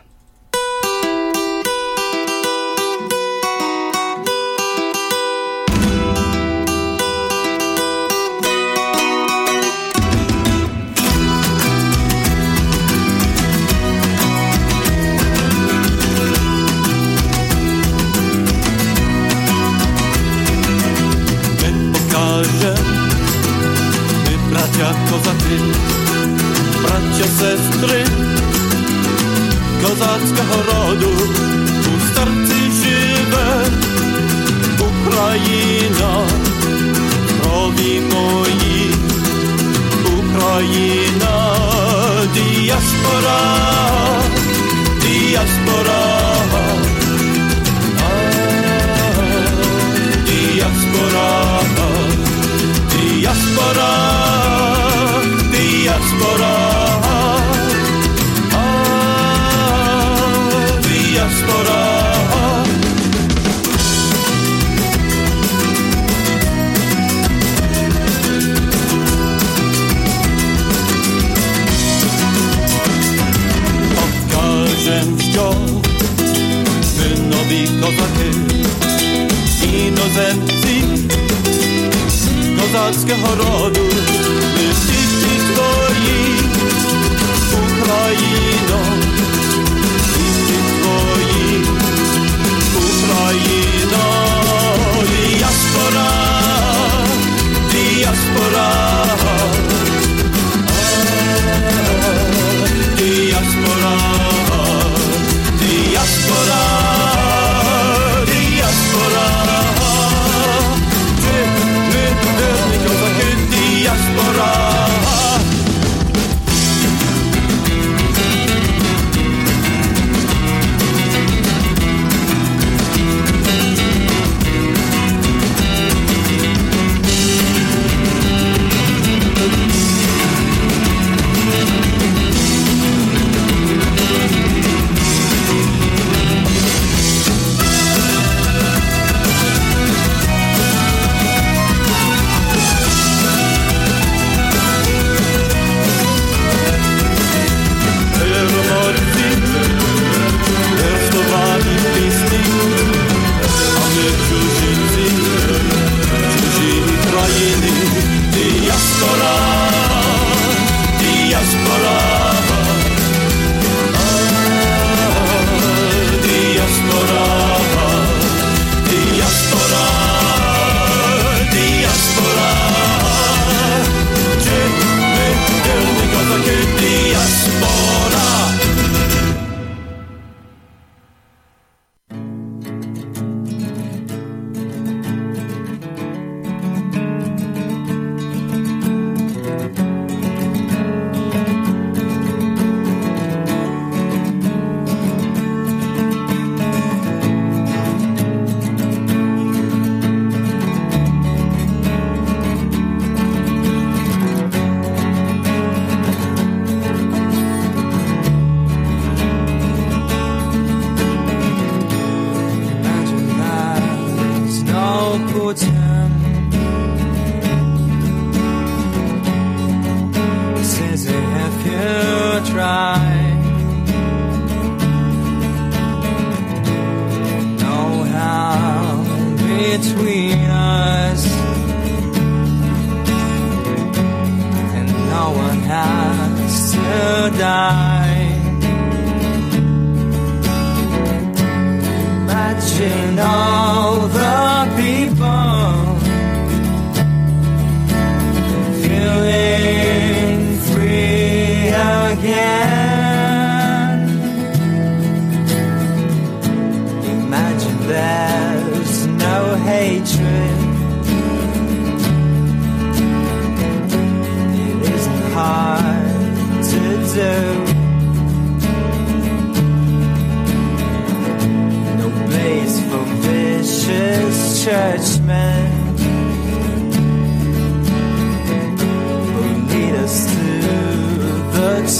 [229.92, 230.13] between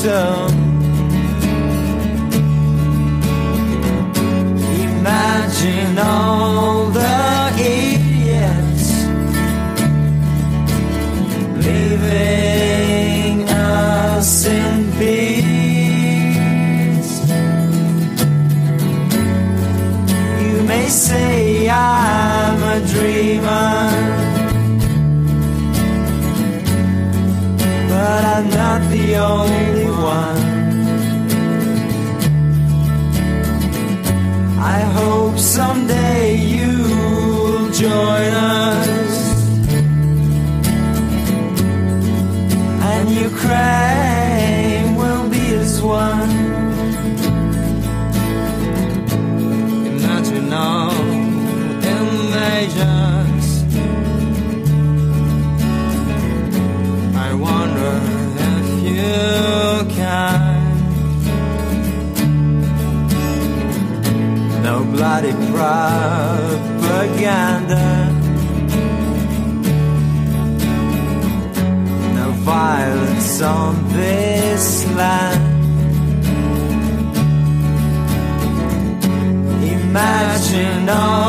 [0.05, 0.43] tell
[35.55, 39.14] someday you'll join us.
[42.90, 43.93] And you cry
[67.24, 68.12] propaganda.
[72.14, 75.42] No violence on this land.
[79.64, 81.23] Imagine all.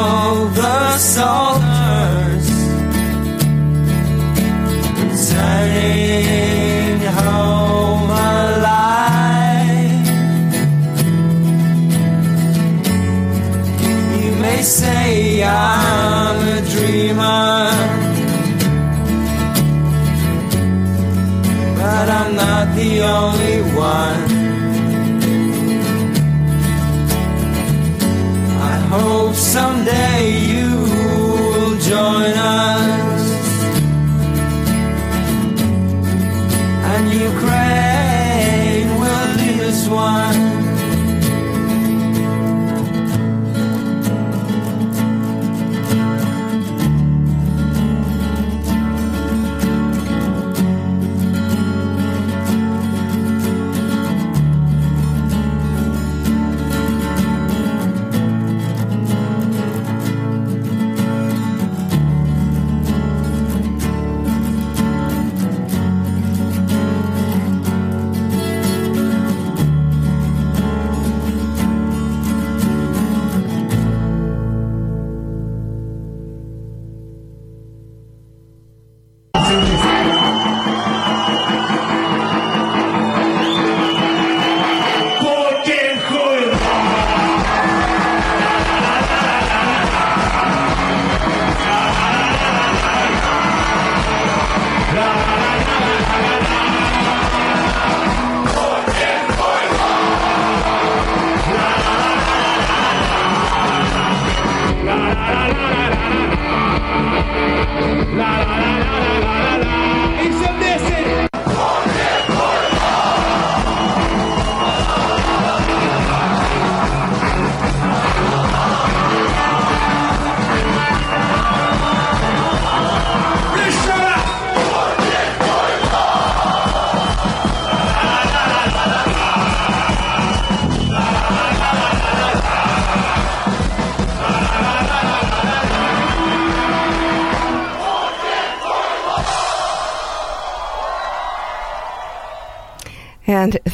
[29.55, 30.24] someday.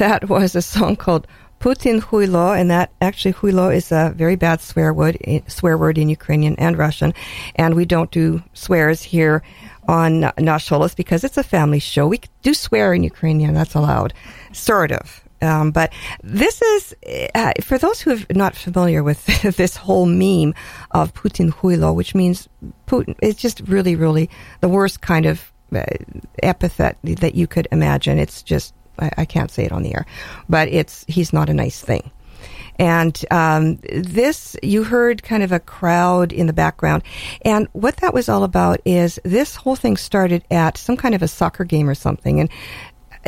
[0.02, 1.28] that was a song called
[1.60, 6.00] Putin Huilo, and that actually Huilo is a very bad swear word, eh, swear word
[6.00, 7.14] in Ukrainian and Russian,
[7.56, 9.44] and we don't do swears here
[9.88, 12.08] on Nash Holos because it's a family show.
[12.08, 14.12] We do swear in Ukrainian, that's allowed,
[14.54, 15.24] sort of.
[15.44, 15.94] Um, but
[16.24, 19.24] this is, eh, uh, for those who are not familiar with
[19.56, 20.56] this whole meme
[21.00, 22.50] of Putin Huilo, which means
[22.88, 24.32] Putin, it's just really, really
[24.62, 25.86] the worst kind of eh,
[26.42, 28.18] epithet that you could imagine.
[28.18, 30.06] It's just I, I can't say it on the air,
[30.48, 32.12] but it's, he's not a nice thing.
[32.80, 37.04] And um, this, you heard kind of a crowd in the background.
[37.44, 41.22] And what that was all about is this whole thing started at some kind of
[41.22, 42.40] a soccer game or something.
[42.40, 42.50] And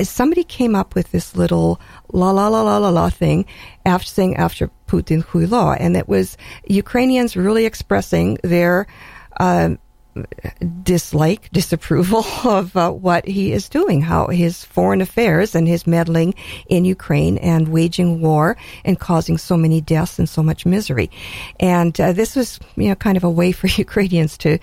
[0.08, 1.80] somebody came up with this little
[2.12, 3.46] la la la la la la thing
[3.86, 8.88] after saying after Putin huilo, and it was Ukrainians really expressing their
[9.40, 9.78] um,
[10.84, 16.34] dislike, disapproval of uh, what he is doing, how his foreign affairs and his meddling
[16.68, 21.10] in Ukraine and waging war and causing so many deaths and so much misery.
[21.60, 24.60] And uh, this was, you know, kind of a way for Ukrainians to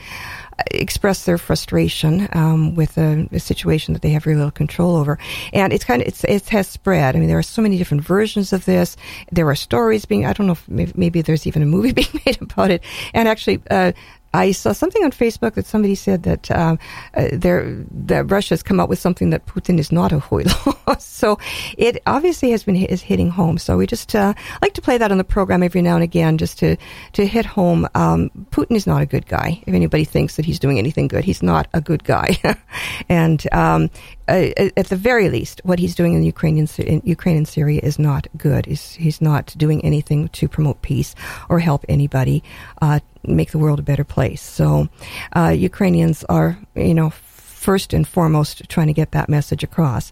[0.70, 5.18] express their frustration um, with a, a, situation that they have very little control over.
[5.52, 7.16] And it's kind of it's it has spread.
[7.16, 8.96] I mean, there are so many different versions of this.
[9.32, 10.26] There are stories being.
[10.26, 12.82] I don't know if maybe, maybe there's even a movie being made about it.
[13.14, 13.92] And actually, uh,
[14.32, 16.78] I saw something on Facebook that somebody said that um,
[17.14, 21.00] uh, that Russia's come up with something that Putin is not a huilo.
[21.00, 21.38] so
[21.76, 23.58] it obviously has been is hitting home.
[23.58, 26.38] So we just uh, like to play that on the program every now and again,
[26.38, 26.76] just to
[27.14, 27.88] to hit home.
[27.94, 29.62] Um, Putin is not a good guy.
[29.66, 32.38] If anybody thinks that he's doing anything good, he's not a good guy.
[33.08, 33.90] and um,
[34.28, 37.98] uh, at the very least, what he's doing in Ukrainian in Ukraine and Syria is
[37.98, 38.66] not good.
[38.66, 41.16] He's, he's not doing anything to promote peace
[41.48, 42.44] or help anybody
[42.80, 44.42] uh, make the world a better place.
[44.42, 44.88] So,
[45.34, 47.12] uh, Ukrainians are, you know,
[47.60, 50.10] first and foremost trying to get that message across.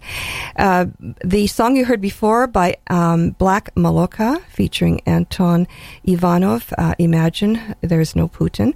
[0.56, 0.86] Uh,
[1.24, 5.66] the song you heard before by um, Black Moloka featuring Anton
[6.04, 8.74] Ivanov, uh, Imagine There's No Putin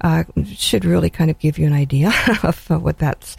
[0.00, 3.36] uh, should really kind of give you an idea of uh, what that's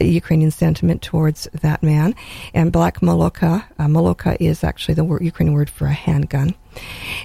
[0.00, 2.14] Ukrainian sentiment towards that man.
[2.54, 6.54] And Black Moloka, uh, Moloka is actually the word, Ukrainian word for a handgun.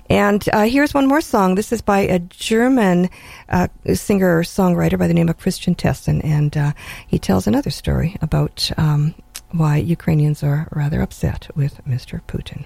[0.09, 1.55] And uh, here's one more song.
[1.55, 3.09] This is by a German
[3.49, 6.73] uh, singer songwriter by the name of Christian Tessen, and uh,
[7.07, 9.15] he tells another story about um,
[9.51, 12.21] why Ukrainians are rather upset with Mr.
[12.27, 12.65] Putin.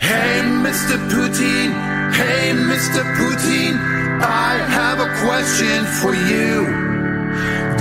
[0.00, 0.96] Hey, Mr.
[1.12, 1.76] Putin,
[2.14, 3.04] hey, Mr.
[3.20, 3.76] Putin,
[4.22, 6.64] I have a question for you.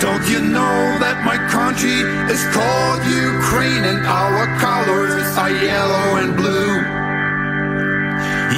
[0.04, 6.36] Don't you know that my country is called Ukraine and our colors are yellow and
[6.36, 6.76] blue?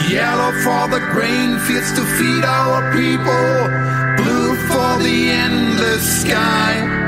[0.10, 3.46] Yellow for the grain fields to feed our people,
[4.18, 7.01] blue for the endless sky.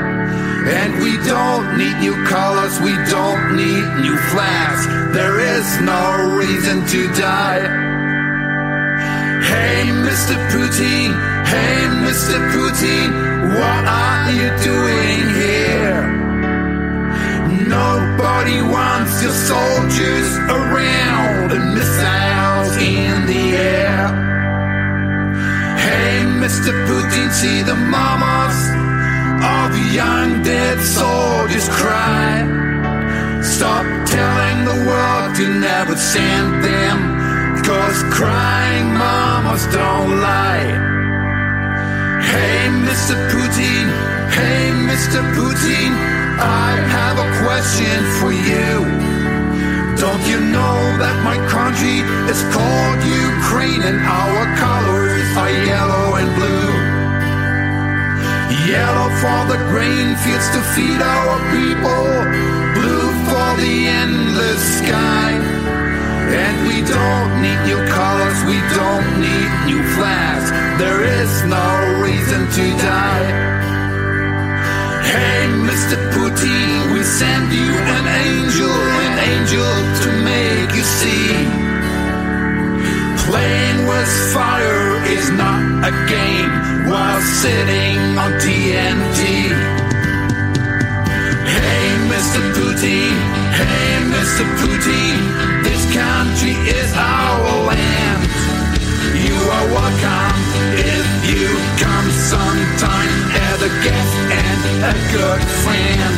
[0.66, 4.86] And we don't need new colors, we don't need new flags.
[5.12, 7.60] There is no reason to die.
[9.44, 10.34] Hey, Mr.
[10.48, 11.12] Putin,
[11.44, 12.40] hey, Mr.
[12.56, 13.12] Putin,
[13.58, 16.00] what are you doing here?
[17.68, 24.08] Nobody wants your soldiers around and missiles in the air.
[25.76, 26.72] Hey, Mr.
[26.88, 28.73] Putin, see the mamas
[29.94, 32.42] young dead soldiers cry.
[33.42, 36.98] Stop telling the world to never send them.
[37.62, 40.66] Cause crying mamas don't lie.
[42.30, 43.14] Hey, Mr.
[43.30, 43.84] Putin,
[44.34, 45.20] hey, Mr.
[45.38, 45.90] Putin,
[46.42, 48.74] I have a question for you.
[50.02, 52.98] Don't you know that my country is called
[53.30, 56.63] Ukraine and our colors are yellow and blue?
[58.74, 62.06] Yellow for the grain fields to feed our people.
[62.74, 65.30] Blue for the endless sky.
[66.42, 70.48] And we don't need new colors, we don't need new flags.
[70.82, 71.68] There is no
[72.02, 73.28] reason to die.
[75.12, 75.96] Hey, Mr.
[76.14, 79.72] Putin, we send you an angel, an angel
[80.02, 81.30] to make you see.
[83.26, 86.50] Playing with fire is not a game
[86.88, 89.20] while sitting on TNT.
[91.44, 92.40] Hey, Mr.
[92.56, 93.12] Putin,
[93.52, 94.44] hey, Mr.
[94.60, 95.14] Putin,
[95.62, 98.22] this country is our land.
[99.12, 100.36] You are welcome
[100.80, 101.48] if you
[101.84, 103.14] come sometime
[103.48, 106.14] as a guest and a good friend.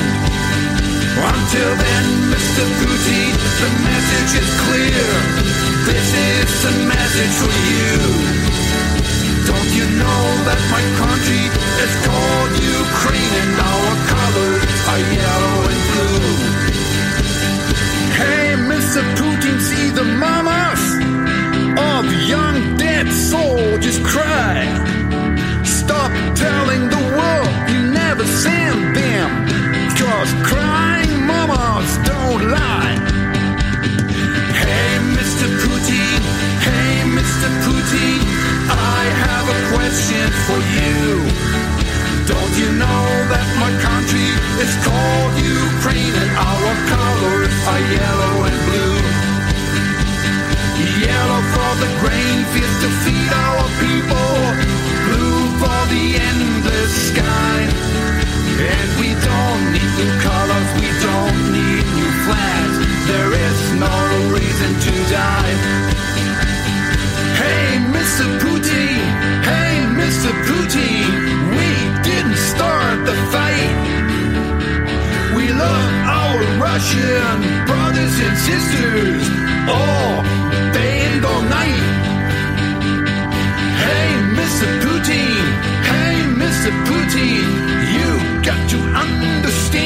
[1.16, 2.64] Until then, Mr.
[2.78, 5.46] Putin, the message is clear.
[5.86, 8.35] This is a message for you
[10.00, 11.44] know that my country
[11.84, 16.66] is called Ukraine and our colors are yellow and blue.
[18.18, 19.00] Hey, Mr.
[19.18, 20.84] Putin, see the mamas
[21.78, 24.85] of young dead soldiers cry.
[39.86, 41.22] question for you.
[42.26, 48.58] Don't you know that my country is called Ukraine and our colors are yellow and
[48.66, 48.98] blue?
[51.06, 54.30] Yellow for the grain fields to feed our people,
[55.06, 57.58] blue for the endless sky.
[58.58, 62.76] And we don't need new colors, we don't need new flags.
[63.06, 63.94] There is no
[64.34, 65.54] reason to die.
[67.38, 68.26] Hey, Mr.
[68.42, 68.98] Putin,
[69.46, 69.65] hey.
[70.06, 70.30] Mr.
[70.46, 71.02] Putin,
[71.58, 71.68] we
[72.08, 73.74] didn't start the fight.
[75.34, 77.34] We love our Russian
[77.66, 79.24] brothers and sisters
[79.66, 80.22] all
[80.72, 81.82] day and all night.
[83.82, 84.66] Hey, Mr.
[84.84, 85.42] Putin,
[85.90, 86.70] hey, Mr.
[86.86, 87.42] Putin,
[87.96, 88.08] you
[88.44, 89.85] got to understand.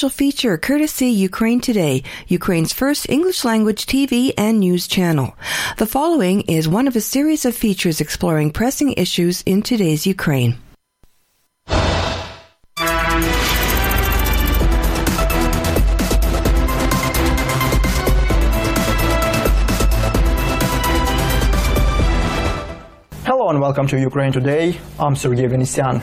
[0.00, 5.36] Special feature courtesy Ukraine Today, Ukraine's first English language TV and news channel.
[5.76, 10.56] The following is one of a series of features exploring pressing issues in today's Ukraine.
[23.28, 24.80] Hello and welcome to Ukraine Today.
[24.98, 26.00] I'm Sergey Venesyan.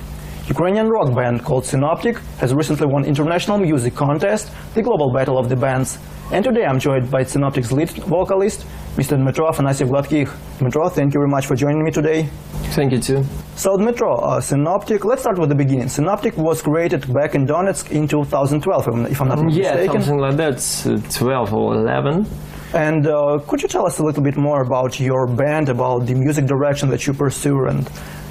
[0.50, 5.50] Ukrainian rock band called Sinoptik has recently won international music contest, the Global Battle of
[5.50, 5.98] the Bands.
[6.32, 9.18] And today I'm joined by Sinoptik's lead vocalist, Mr.
[9.18, 10.26] Dmitro Afanasyev Gladkih.
[10.60, 12.30] Dmitro, thank you very much for joining me today.
[12.78, 13.24] Thank you too.
[13.56, 15.88] So Dmitro, uh, Sinoptik, let's start with the beginning.
[15.88, 20.02] Sinoptik was created back in Donetsk in 2012, if I'm- not Yeah, mistaken.
[20.02, 20.58] something like that.
[20.86, 22.26] uh, Twelve or eleven.
[22.74, 26.16] And uh, could you tell us a little bit more about your band, about the
[26.16, 27.90] music direction that you pursue and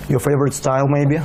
[0.09, 1.19] your favorite style maybe?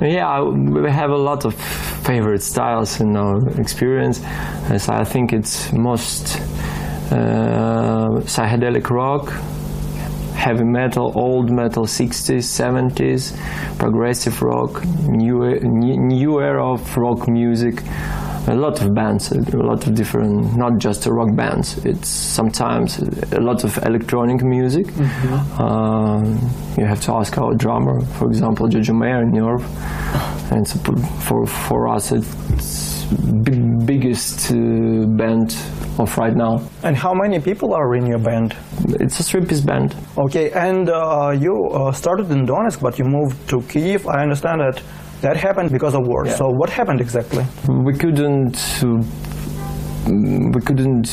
[0.00, 4.20] Yeah, we have a lot of favorite styles in our experience.
[4.70, 6.40] As I think it's most
[7.10, 9.30] uh, psychedelic rock,
[10.34, 13.32] heavy metal, old metal, 60s, 70s,
[13.78, 17.82] progressive rock, new new, new era of rock music.
[18.46, 21.78] A lot of bands, a lot of different, not just rock bands.
[21.86, 22.98] It's sometimes
[23.32, 24.86] a lot of electronic music.
[25.58, 26.38] Um,
[26.76, 29.62] you have to ask our drummer, for example, Jojo Mayer in Europe.
[30.50, 33.04] And it's a p- for for us, it's
[33.44, 35.56] big, biggest uh, band
[35.98, 36.60] of right now.
[36.82, 38.54] And how many people are in your band?
[39.00, 39.96] It's a three-piece band.
[40.18, 44.06] Okay, and uh, you uh, started in Donetsk, but you moved to Kiev.
[44.06, 44.82] I understand that
[45.24, 46.26] that happened because of war.
[46.26, 46.34] Yeah.
[46.34, 47.44] So what happened exactly?
[47.66, 48.56] We couldn't.
[48.82, 49.02] Uh,
[50.06, 51.08] we couldn't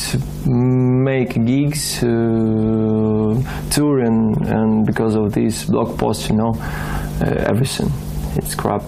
[0.46, 2.08] make gigs, uh,
[3.70, 6.52] touring, and because of these blog posts, you know,
[7.22, 7.90] uh, everything.
[8.36, 8.82] It's crap.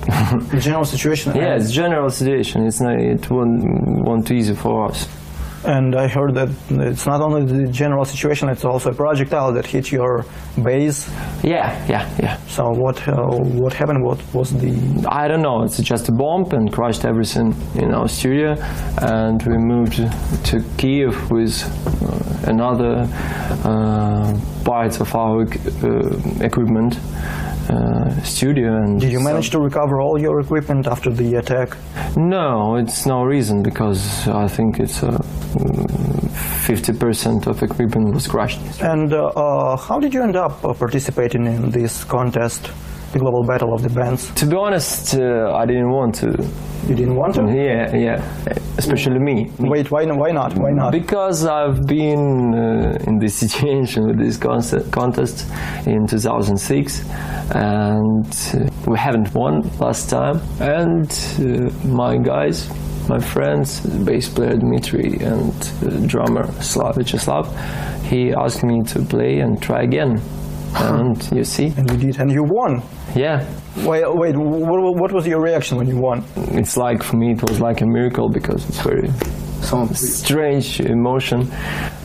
[0.53, 1.35] The general situation.
[1.37, 2.67] yeah, it's general situation.
[2.67, 3.01] It's not.
[3.01, 3.65] It won't,
[4.07, 5.09] won't easy for us.
[5.67, 9.67] And I heard that it's not only the general situation; it's also a projectile that
[9.67, 10.25] hit your
[10.63, 11.09] base.
[11.43, 12.37] Yeah, yeah, yeah.
[12.49, 13.15] So what uh,
[13.61, 14.05] what happened?
[14.05, 15.07] What was the?
[15.09, 15.63] I don't know.
[15.63, 18.57] It's just a bomb and crushed everything in our studio,
[19.01, 19.97] and we moved
[20.49, 23.09] to Kiev with uh, another
[23.65, 26.99] uh, parts of our uh, equipment
[27.71, 28.77] uh, studio.
[28.77, 31.77] And Did you manage to recover all your equipment after the attack?
[32.17, 35.19] No, it's no reason because I think it's uh,
[36.67, 38.61] fifty percent of equipment was crushed.
[38.83, 42.71] And uh, uh, how did you end up participating in this contest,
[43.15, 44.31] the global battle of the bands?
[44.35, 46.31] To be honest, uh, I didn't want to.
[46.89, 47.43] You didn't want to?
[47.47, 48.19] Yeah, yeah.
[48.77, 49.51] Especially me.
[49.59, 50.53] Wait, why, why not?
[50.59, 50.93] Why not?
[50.93, 55.47] Because I've been uh, in this situation with this conce- contest
[55.87, 57.09] in 2006,
[57.55, 60.41] and uh, we haven't won last time.
[60.61, 61.09] And
[61.39, 62.69] uh, my guys,
[63.09, 67.47] my friends, bass player Dmitry and uh, drummer Slav Vyacheslav,
[68.03, 70.21] he asked me to play and try again.
[70.77, 72.83] And you see, And you did, and you won.
[73.15, 73.45] yeah,
[73.79, 74.37] Wait, wait.
[74.37, 76.25] What, what was your reaction when you won?
[76.53, 79.09] it's like for me it was like a miracle because it's very
[79.95, 81.51] strange emotion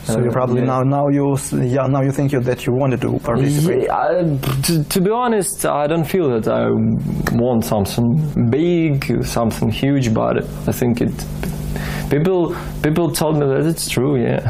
[0.03, 0.71] So you probably uh, yeah.
[0.73, 1.37] now now you
[1.75, 3.83] yeah now you think you, that you wanted to participate.
[3.83, 6.63] Yeah, I- to, to be honest, I don't feel that I
[7.37, 11.13] want something big, something huge, but I think it.
[12.09, 14.41] People, people told me that it's true, yeah.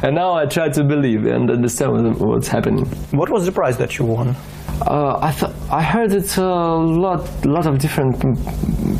[0.02, 2.86] and now I try to believe and understand what's happening.
[3.12, 4.34] What was the prize that you won?
[4.82, 8.18] Uh, I th- I heard it's a lot, lot of different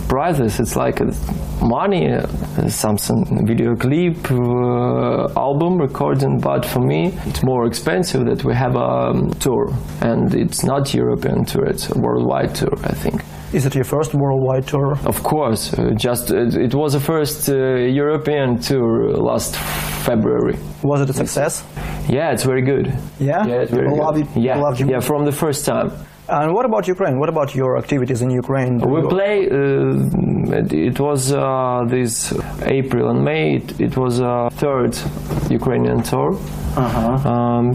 [0.09, 0.61] prizes.
[0.61, 1.01] It's like
[1.61, 6.39] money, uh, something, video clip, uh, album recording.
[6.39, 10.95] But for me, it's more expensive that we have a um, tour, and it's not
[10.95, 12.75] European tour; it's a worldwide tour.
[12.85, 13.25] I think.
[13.55, 14.89] Is it your first worldwide tour?
[15.07, 17.55] Of course, uh, just it, it was the first uh,
[18.03, 18.93] European tour
[19.31, 19.53] last
[20.09, 20.57] February.
[20.83, 21.53] Was it a success?
[22.09, 22.87] Yeah, it's very good.
[23.21, 23.47] Yeah?
[23.47, 24.05] yeah, it's very People good.
[24.07, 24.87] love it- yeah, loved you?
[24.91, 25.89] yeah, from the first time.
[26.29, 27.19] And what about Ukraine?
[27.21, 28.73] What about your activities in Ukraine?
[28.79, 29.35] We You- play.
[29.49, 32.13] Uh, it, it was uh, this
[32.79, 33.45] April and May.
[33.59, 34.93] It, it was a third
[35.59, 36.31] Ukrainian tour.
[36.85, 37.29] Uh-huh.
[37.33, 37.67] Um,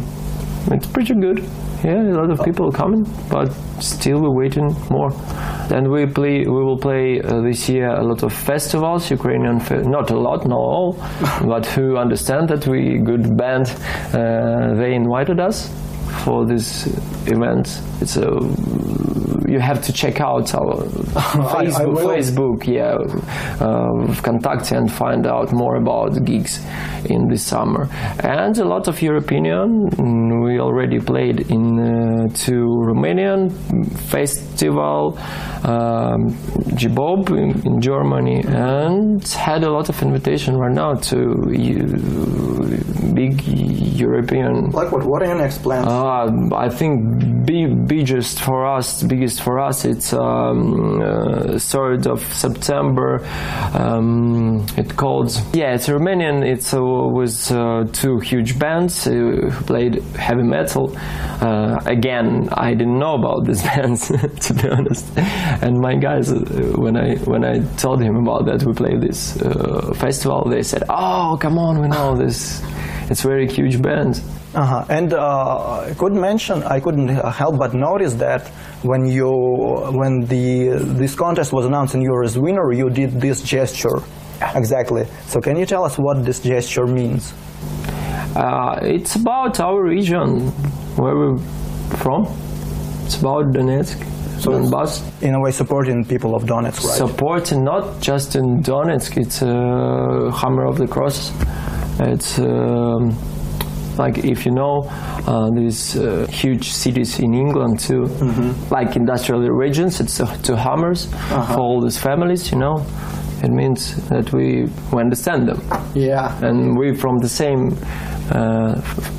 [0.75, 1.39] it's pretty good.
[1.83, 5.11] Yeah, a lot of people coming, but still we're waiting more.
[5.71, 6.39] And we play.
[6.39, 9.09] We will play uh, this year a lot of festivals.
[9.09, 10.97] Ukrainian, fe- not a lot, not all,
[11.47, 13.67] but who understand that we good band.
[14.13, 15.69] Uh, they invited us
[16.25, 16.87] for this
[17.29, 17.81] event.
[18.01, 18.29] It's a
[19.49, 20.83] you have to check out our
[21.15, 21.97] I Facebook.
[22.15, 22.97] Facebook, yeah,
[23.65, 26.63] uh, Contact and find out more about gigs
[27.05, 27.89] in this summer.
[28.19, 29.89] And a lot of European.
[30.43, 33.51] We already played in uh, two Romanian
[34.09, 35.17] festival,
[35.63, 36.29] um,
[36.77, 41.17] GBOB in, in Germany, and had a lot of invitation right now to
[41.49, 43.41] uh, big
[43.99, 45.03] European Like what?
[45.05, 45.87] What are your next plans?
[45.87, 52.21] uh, I think big, biggest for us, biggest for us, it's um, uh, third of
[52.33, 53.25] September.
[53.73, 56.45] Um, it called yeah, it's Romanian.
[56.45, 60.95] It's uh, with uh, two huge bands uh, who played heavy metal.
[60.97, 65.05] Uh, again, I didn't know about these bands to be honest.
[65.17, 66.39] And my guys, uh,
[66.75, 69.33] when I when I told him about that, we played this
[69.97, 70.47] festival.
[70.49, 72.61] They said, "Oh, come on, we know this.
[73.09, 74.21] It's very huge band."
[74.55, 74.85] Uh-huh.
[74.89, 78.47] And uh, I could mention, I couldn't uh, help but notice that
[78.81, 79.29] when you,
[79.93, 84.01] when the this contest was announced and you were as winner, you did this gesture.
[84.55, 85.05] Exactly.
[85.27, 87.33] So can you tell us what this gesture means?
[88.35, 90.47] Uh, it's about our region,
[90.95, 91.37] where we're
[91.97, 92.25] from.
[93.05, 93.97] It's about Donetsk,
[94.39, 95.01] So Donbass.
[95.21, 96.97] In a way, supporting people of Donetsk, right?
[96.97, 101.33] Supporting not just in Donetsk, it's uh, Hammer of the Cross.
[101.99, 103.17] It's um,
[103.99, 104.75] like if you know
[105.27, 108.03] uh, these uh, huge cities in England too,
[108.71, 109.99] like industrial regions.
[109.99, 111.05] It's uh, two hammers
[111.53, 112.51] for all these families.
[112.51, 112.75] You know,
[113.43, 114.47] it means that we
[114.91, 115.59] we understand them
[115.93, 116.37] yeah.
[116.47, 117.63] and we're from the same
[118.31, 118.73] uh,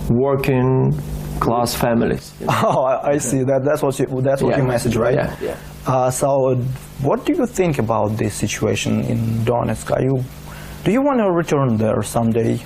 [0.08, 0.92] working
[1.40, 2.32] class families.
[2.48, 3.42] Oh, I, I see.
[3.44, 4.58] That that's what you, that's what Yeah.
[4.58, 5.14] your message, right?
[5.14, 5.56] Yeah, yeah.
[5.86, 6.54] Uh, so,
[7.02, 9.90] what do you think about this situation in Donetsk?
[9.96, 10.22] Are you,
[10.84, 12.60] do you want to return there someday?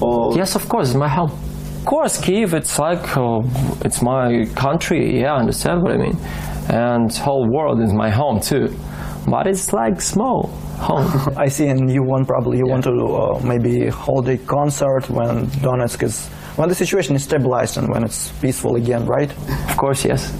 [0.00, 1.30] Or Yes, of course, it's my home.
[1.30, 3.40] Of course, Kiev, it's like, uh,
[3.84, 6.16] it's my country, yeah, I understand what I mean.
[6.68, 8.68] And whole world is my home too.
[9.26, 10.48] But it's like small
[10.78, 11.08] home.
[11.36, 15.46] I see, and you want probably you want to uh, maybe hold a concert when
[15.64, 19.30] Donetsk is when the situation is stabilized and when it's peaceful again, right?
[19.70, 20.32] of course, yes.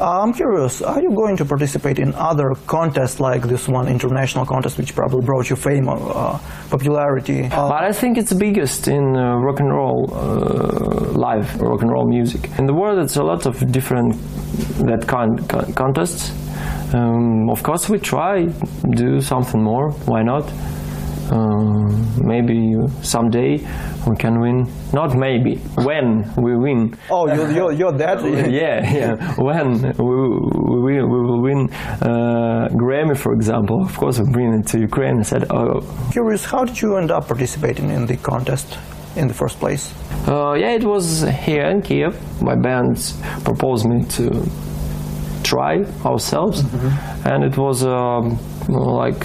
[0.00, 4.46] Uh, I'm curious, are you going to participate in other contests like this one, international
[4.46, 6.38] contest, which probably brought you fame, uh,
[6.70, 7.46] popularity?
[7.46, 11.82] Uh, But I think it's the biggest in uh, rock and roll, uh, live rock
[11.82, 12.48] and roll music.
[12.60, 14.14] In the world, it's a lot of different
[14.86, 16.30] that kind con- contests.
[16.94, 18.46] Um, of course, we try
[18.90, 19.90] do something more.
[20.06, 20.44] Why not?
[21.30, 23.58] Um, maybe someday
[24.06, 24.70] we can win.
[24.92, 25.56] Not maybe.
[25.76, 26.96] When we win.
[27.10, 28.22] oh, you, you're, you're that?
[28.50, 29.34] yeah, yeah.
[29.36, 31.68] When we, we, we will win
[32.00, 35.80] uh, Grammy, for example, of course, we bring it to Ukraine and said, oh,
[36.12, 38.78] Curious, how did you end up participating in the contest
[39.16, 39.92] in the first place?
[40.26, 42.16] Uh, yeah, it was here in Kiev.
[42.42, 42.96] My band
[43.44, 44.48] proposed me to
[45.50, 45.74] try
[46.04, 46.64] ourselves,
[47.24, 48.38] and it was um,
[48.68, 49.22] like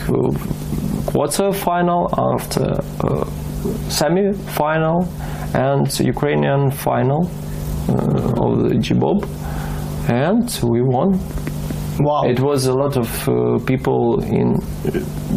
[1.12, 2.68] quarter final after
[3.02, 3.26] uh,
[3.90, 5.08] semi final
[5.54, 7.22] and Ukrainian final
[7.90, 9.20] uh, of the GBOB,
[10.10, 11.20] and we won.
[12.00, 12.24] Wow.
[12.24, 14.58] It was a lot of uh, people in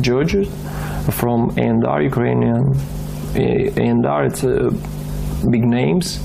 [0.00, 0.44] Georgia
[1.10, 2.64] from A&R Ukrainian.
[3.34, 4.70] A&R, it's uh,
[5.50, 6.18] big names.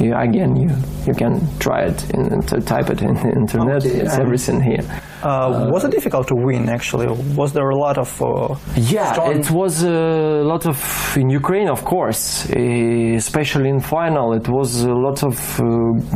[0.00, 0.70] Yeah, again, you
[1.06, 3.84] you can try it and, and to type it in the internet.
[3.84, 4.84] Okay, it's everything here.
[5.22, 6.68] Uh, was it difficult to win?
[6.68, 10.76] Actually, was there a lot of uh, Yeah, it was a lot of
[11.16, 14.32] in Ukraine, of course, eh, especially in final.
[14.32, 15.64] It was a lot of uh,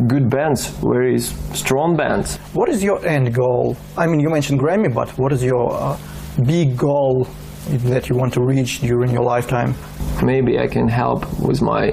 [0.07, 2.37] good bands, very strong bands.
[2.53, 3.77] What is your end goal?
[3.97, 5.97] I mean, you mentioned Grammy, but what is your uh,
[6.45, 7.27] big goal
[7.91, 9.73] that you want to reach during your lifetime?
[10.23, 11.91] Maybe I can help with my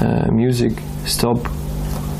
[0.00, 0.72] uh, music.
[1.04, 1.38] Stop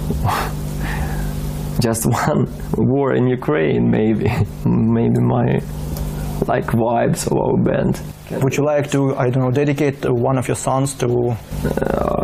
[1.81, 2.47] just one
[2.77, 3.91] war in Ukraine.
[3.91, 4.31] Maybe,
[4.65, 5.61] maybe my
[6.47, 8.01] like vibes of our band.
[8.43, 11.07] Would you like to, I don't know, dedicate uh, one of your songs to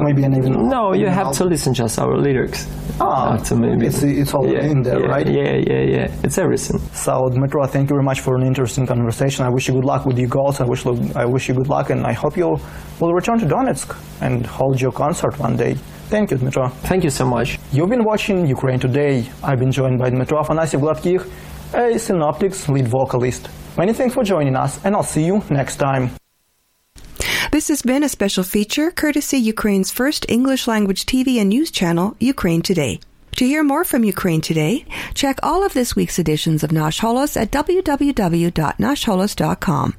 [0.00, 0.68] maybe an even?
[0.68, 2.66] No, you have to listen just our lyrics.
[3.00, 3.86] Ah, Have to maybe.
[3.86, 5.26] it's it's all yeah, in there, yeah, right?
[5.26, 6.24] Yeah, yeah, yeah.
[6.24, 6.78] It's everything.
[6.92, 9.44] So, Dmitro, thank you very much for an interesting conversation.
[9.44, 10.60] I wish you good luck with your goals.
[10.60, 12.56] I wish I wish you good luck, and I hope you
[13.00, 15.76] will return to Donetsk and hold your concert one day.
[16.12, 16.70] Thank you, Dmitro.
[16.90, 17.58] Thank you so much.
[17.72, 19.26] You've been watching Ukraine Today.
[19.42, 21.24] I've been joined by Dmitro Afanasyev Gladkih,
[21.72, 23.48] a Sinoptiks lead vocalist.
[23.78, 26.10] Many thanks for joining us, and I'll see you next time.
[27.50, 32.14] This has been a special feature courtesy Ukraine's first English language TV and news channel,
[32.20, 33.00] Ukraine Today.
[33.36, 34.84] To hear more from Ukraine Today,
[35.14, 39.94] check all of this week's editions of Nash Holos at www.nashholos.com.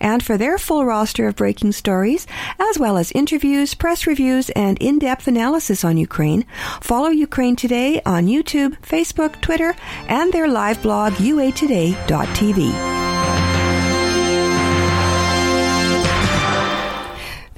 [0.00, 2.26] And for their full roster of breaking stories,
[2.58, 6.44] as well as interviews, press reviews, and in-depth analysis on Ukraine,
[6.80, 9.74] follow Ukraine Today on YouTube, Facebook, Twitter,
[10.08, 12.97] and their live blog uatoday.tv.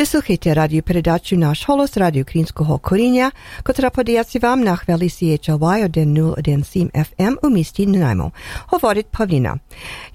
[0.00, 5.92] Vysluchajte rádiu predaču Náš holos rádiu Krínskoho Korínia, ktorá podiaci vám na chveli CHLY od
[6.40, 8.32] 017 FM u místi Nanaimo.
[8.72, 9.60] Hovorit Pavlina.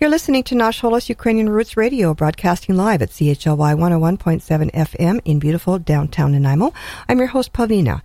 [0.01, 5.37] You're listening to Náš holos Ukrainian Roots Radio, broadcasting live at CHLY 101.7 FM in
[5.37, 6.73] beautiful downtown Nanaimo.
[7.05, 8.01] I'm your host, Pavlina.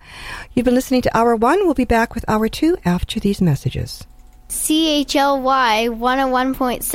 [0.53, 1.65] You've been listening to Hour 1.
[1.65, 4.05] We'll be back with Hour 2 after these messages.
[4.53, 6.85] CHLY 101.7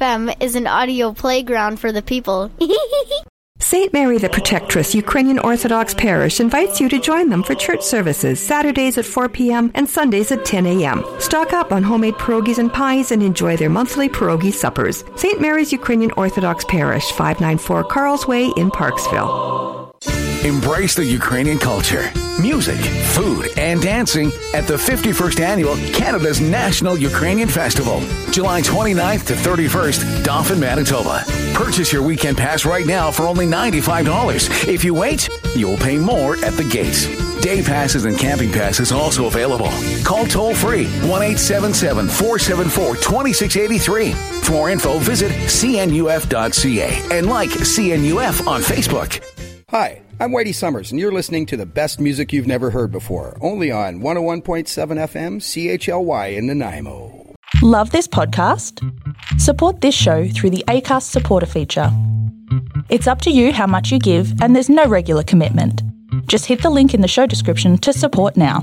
[0.00, 2.48] FM is an audio playground for the people.
[3.62, 3.92] St.
[3.92, 8.96] Mary the Protectress Ukrainian Orthodox Parish invites you to join them for church services Saturdays
[8.96, 9.70] at 4 p.m.
[9.74, 11.04] and Sundays at 10 a.m.
[11.18, 15.04] Stock up on homemade pierogies and pies and enjoy their monthly pierogi suppers.
[15.14, 15.40] St.
[15.40, 19.89] Mary's Ukrainian Orthodox Parish, 594 Carlsway in Parksville.
[20.44, 22.10] Embrace the Ukrainian culture,
[22.40, 22.80] music,
[23.12, 30.24] food, and dancing at the 51st Annual Canada's National Ukrainian Festival, July 29th to 31st,
[30.24, 31.24] Dauphin, Manitoba.
[31.52, 34.66] Purchase your weekend pass right now for only $95.
[34.66, 37.04] If you wait, you'll pay more at the gates.
[37.42, 39.70] Day passes and camping passes also available.
[40.04, 44.12] Call toll free 1 877 474 2683.
[44.40, 49.22] For more info, visit cnuf.ca and like CNUF on Facebook.
[49.70, 53.38] Hi, I'm Whitey Summers, and you're listening to the best music you've never heard before,
[53.40, 54.42] only on 101.7
[55.08, 57.34] FM CHLY in Nanaimo.
[57.62, 58.82] Love this podcast?
[59.40, 61.90] Support this show through the ACAST supporter feature.
[62.90, 65.80] It's up to you how much you give, and there's no regular commitment.
[66.26, 68.62] Just hit the link in the show description to support now.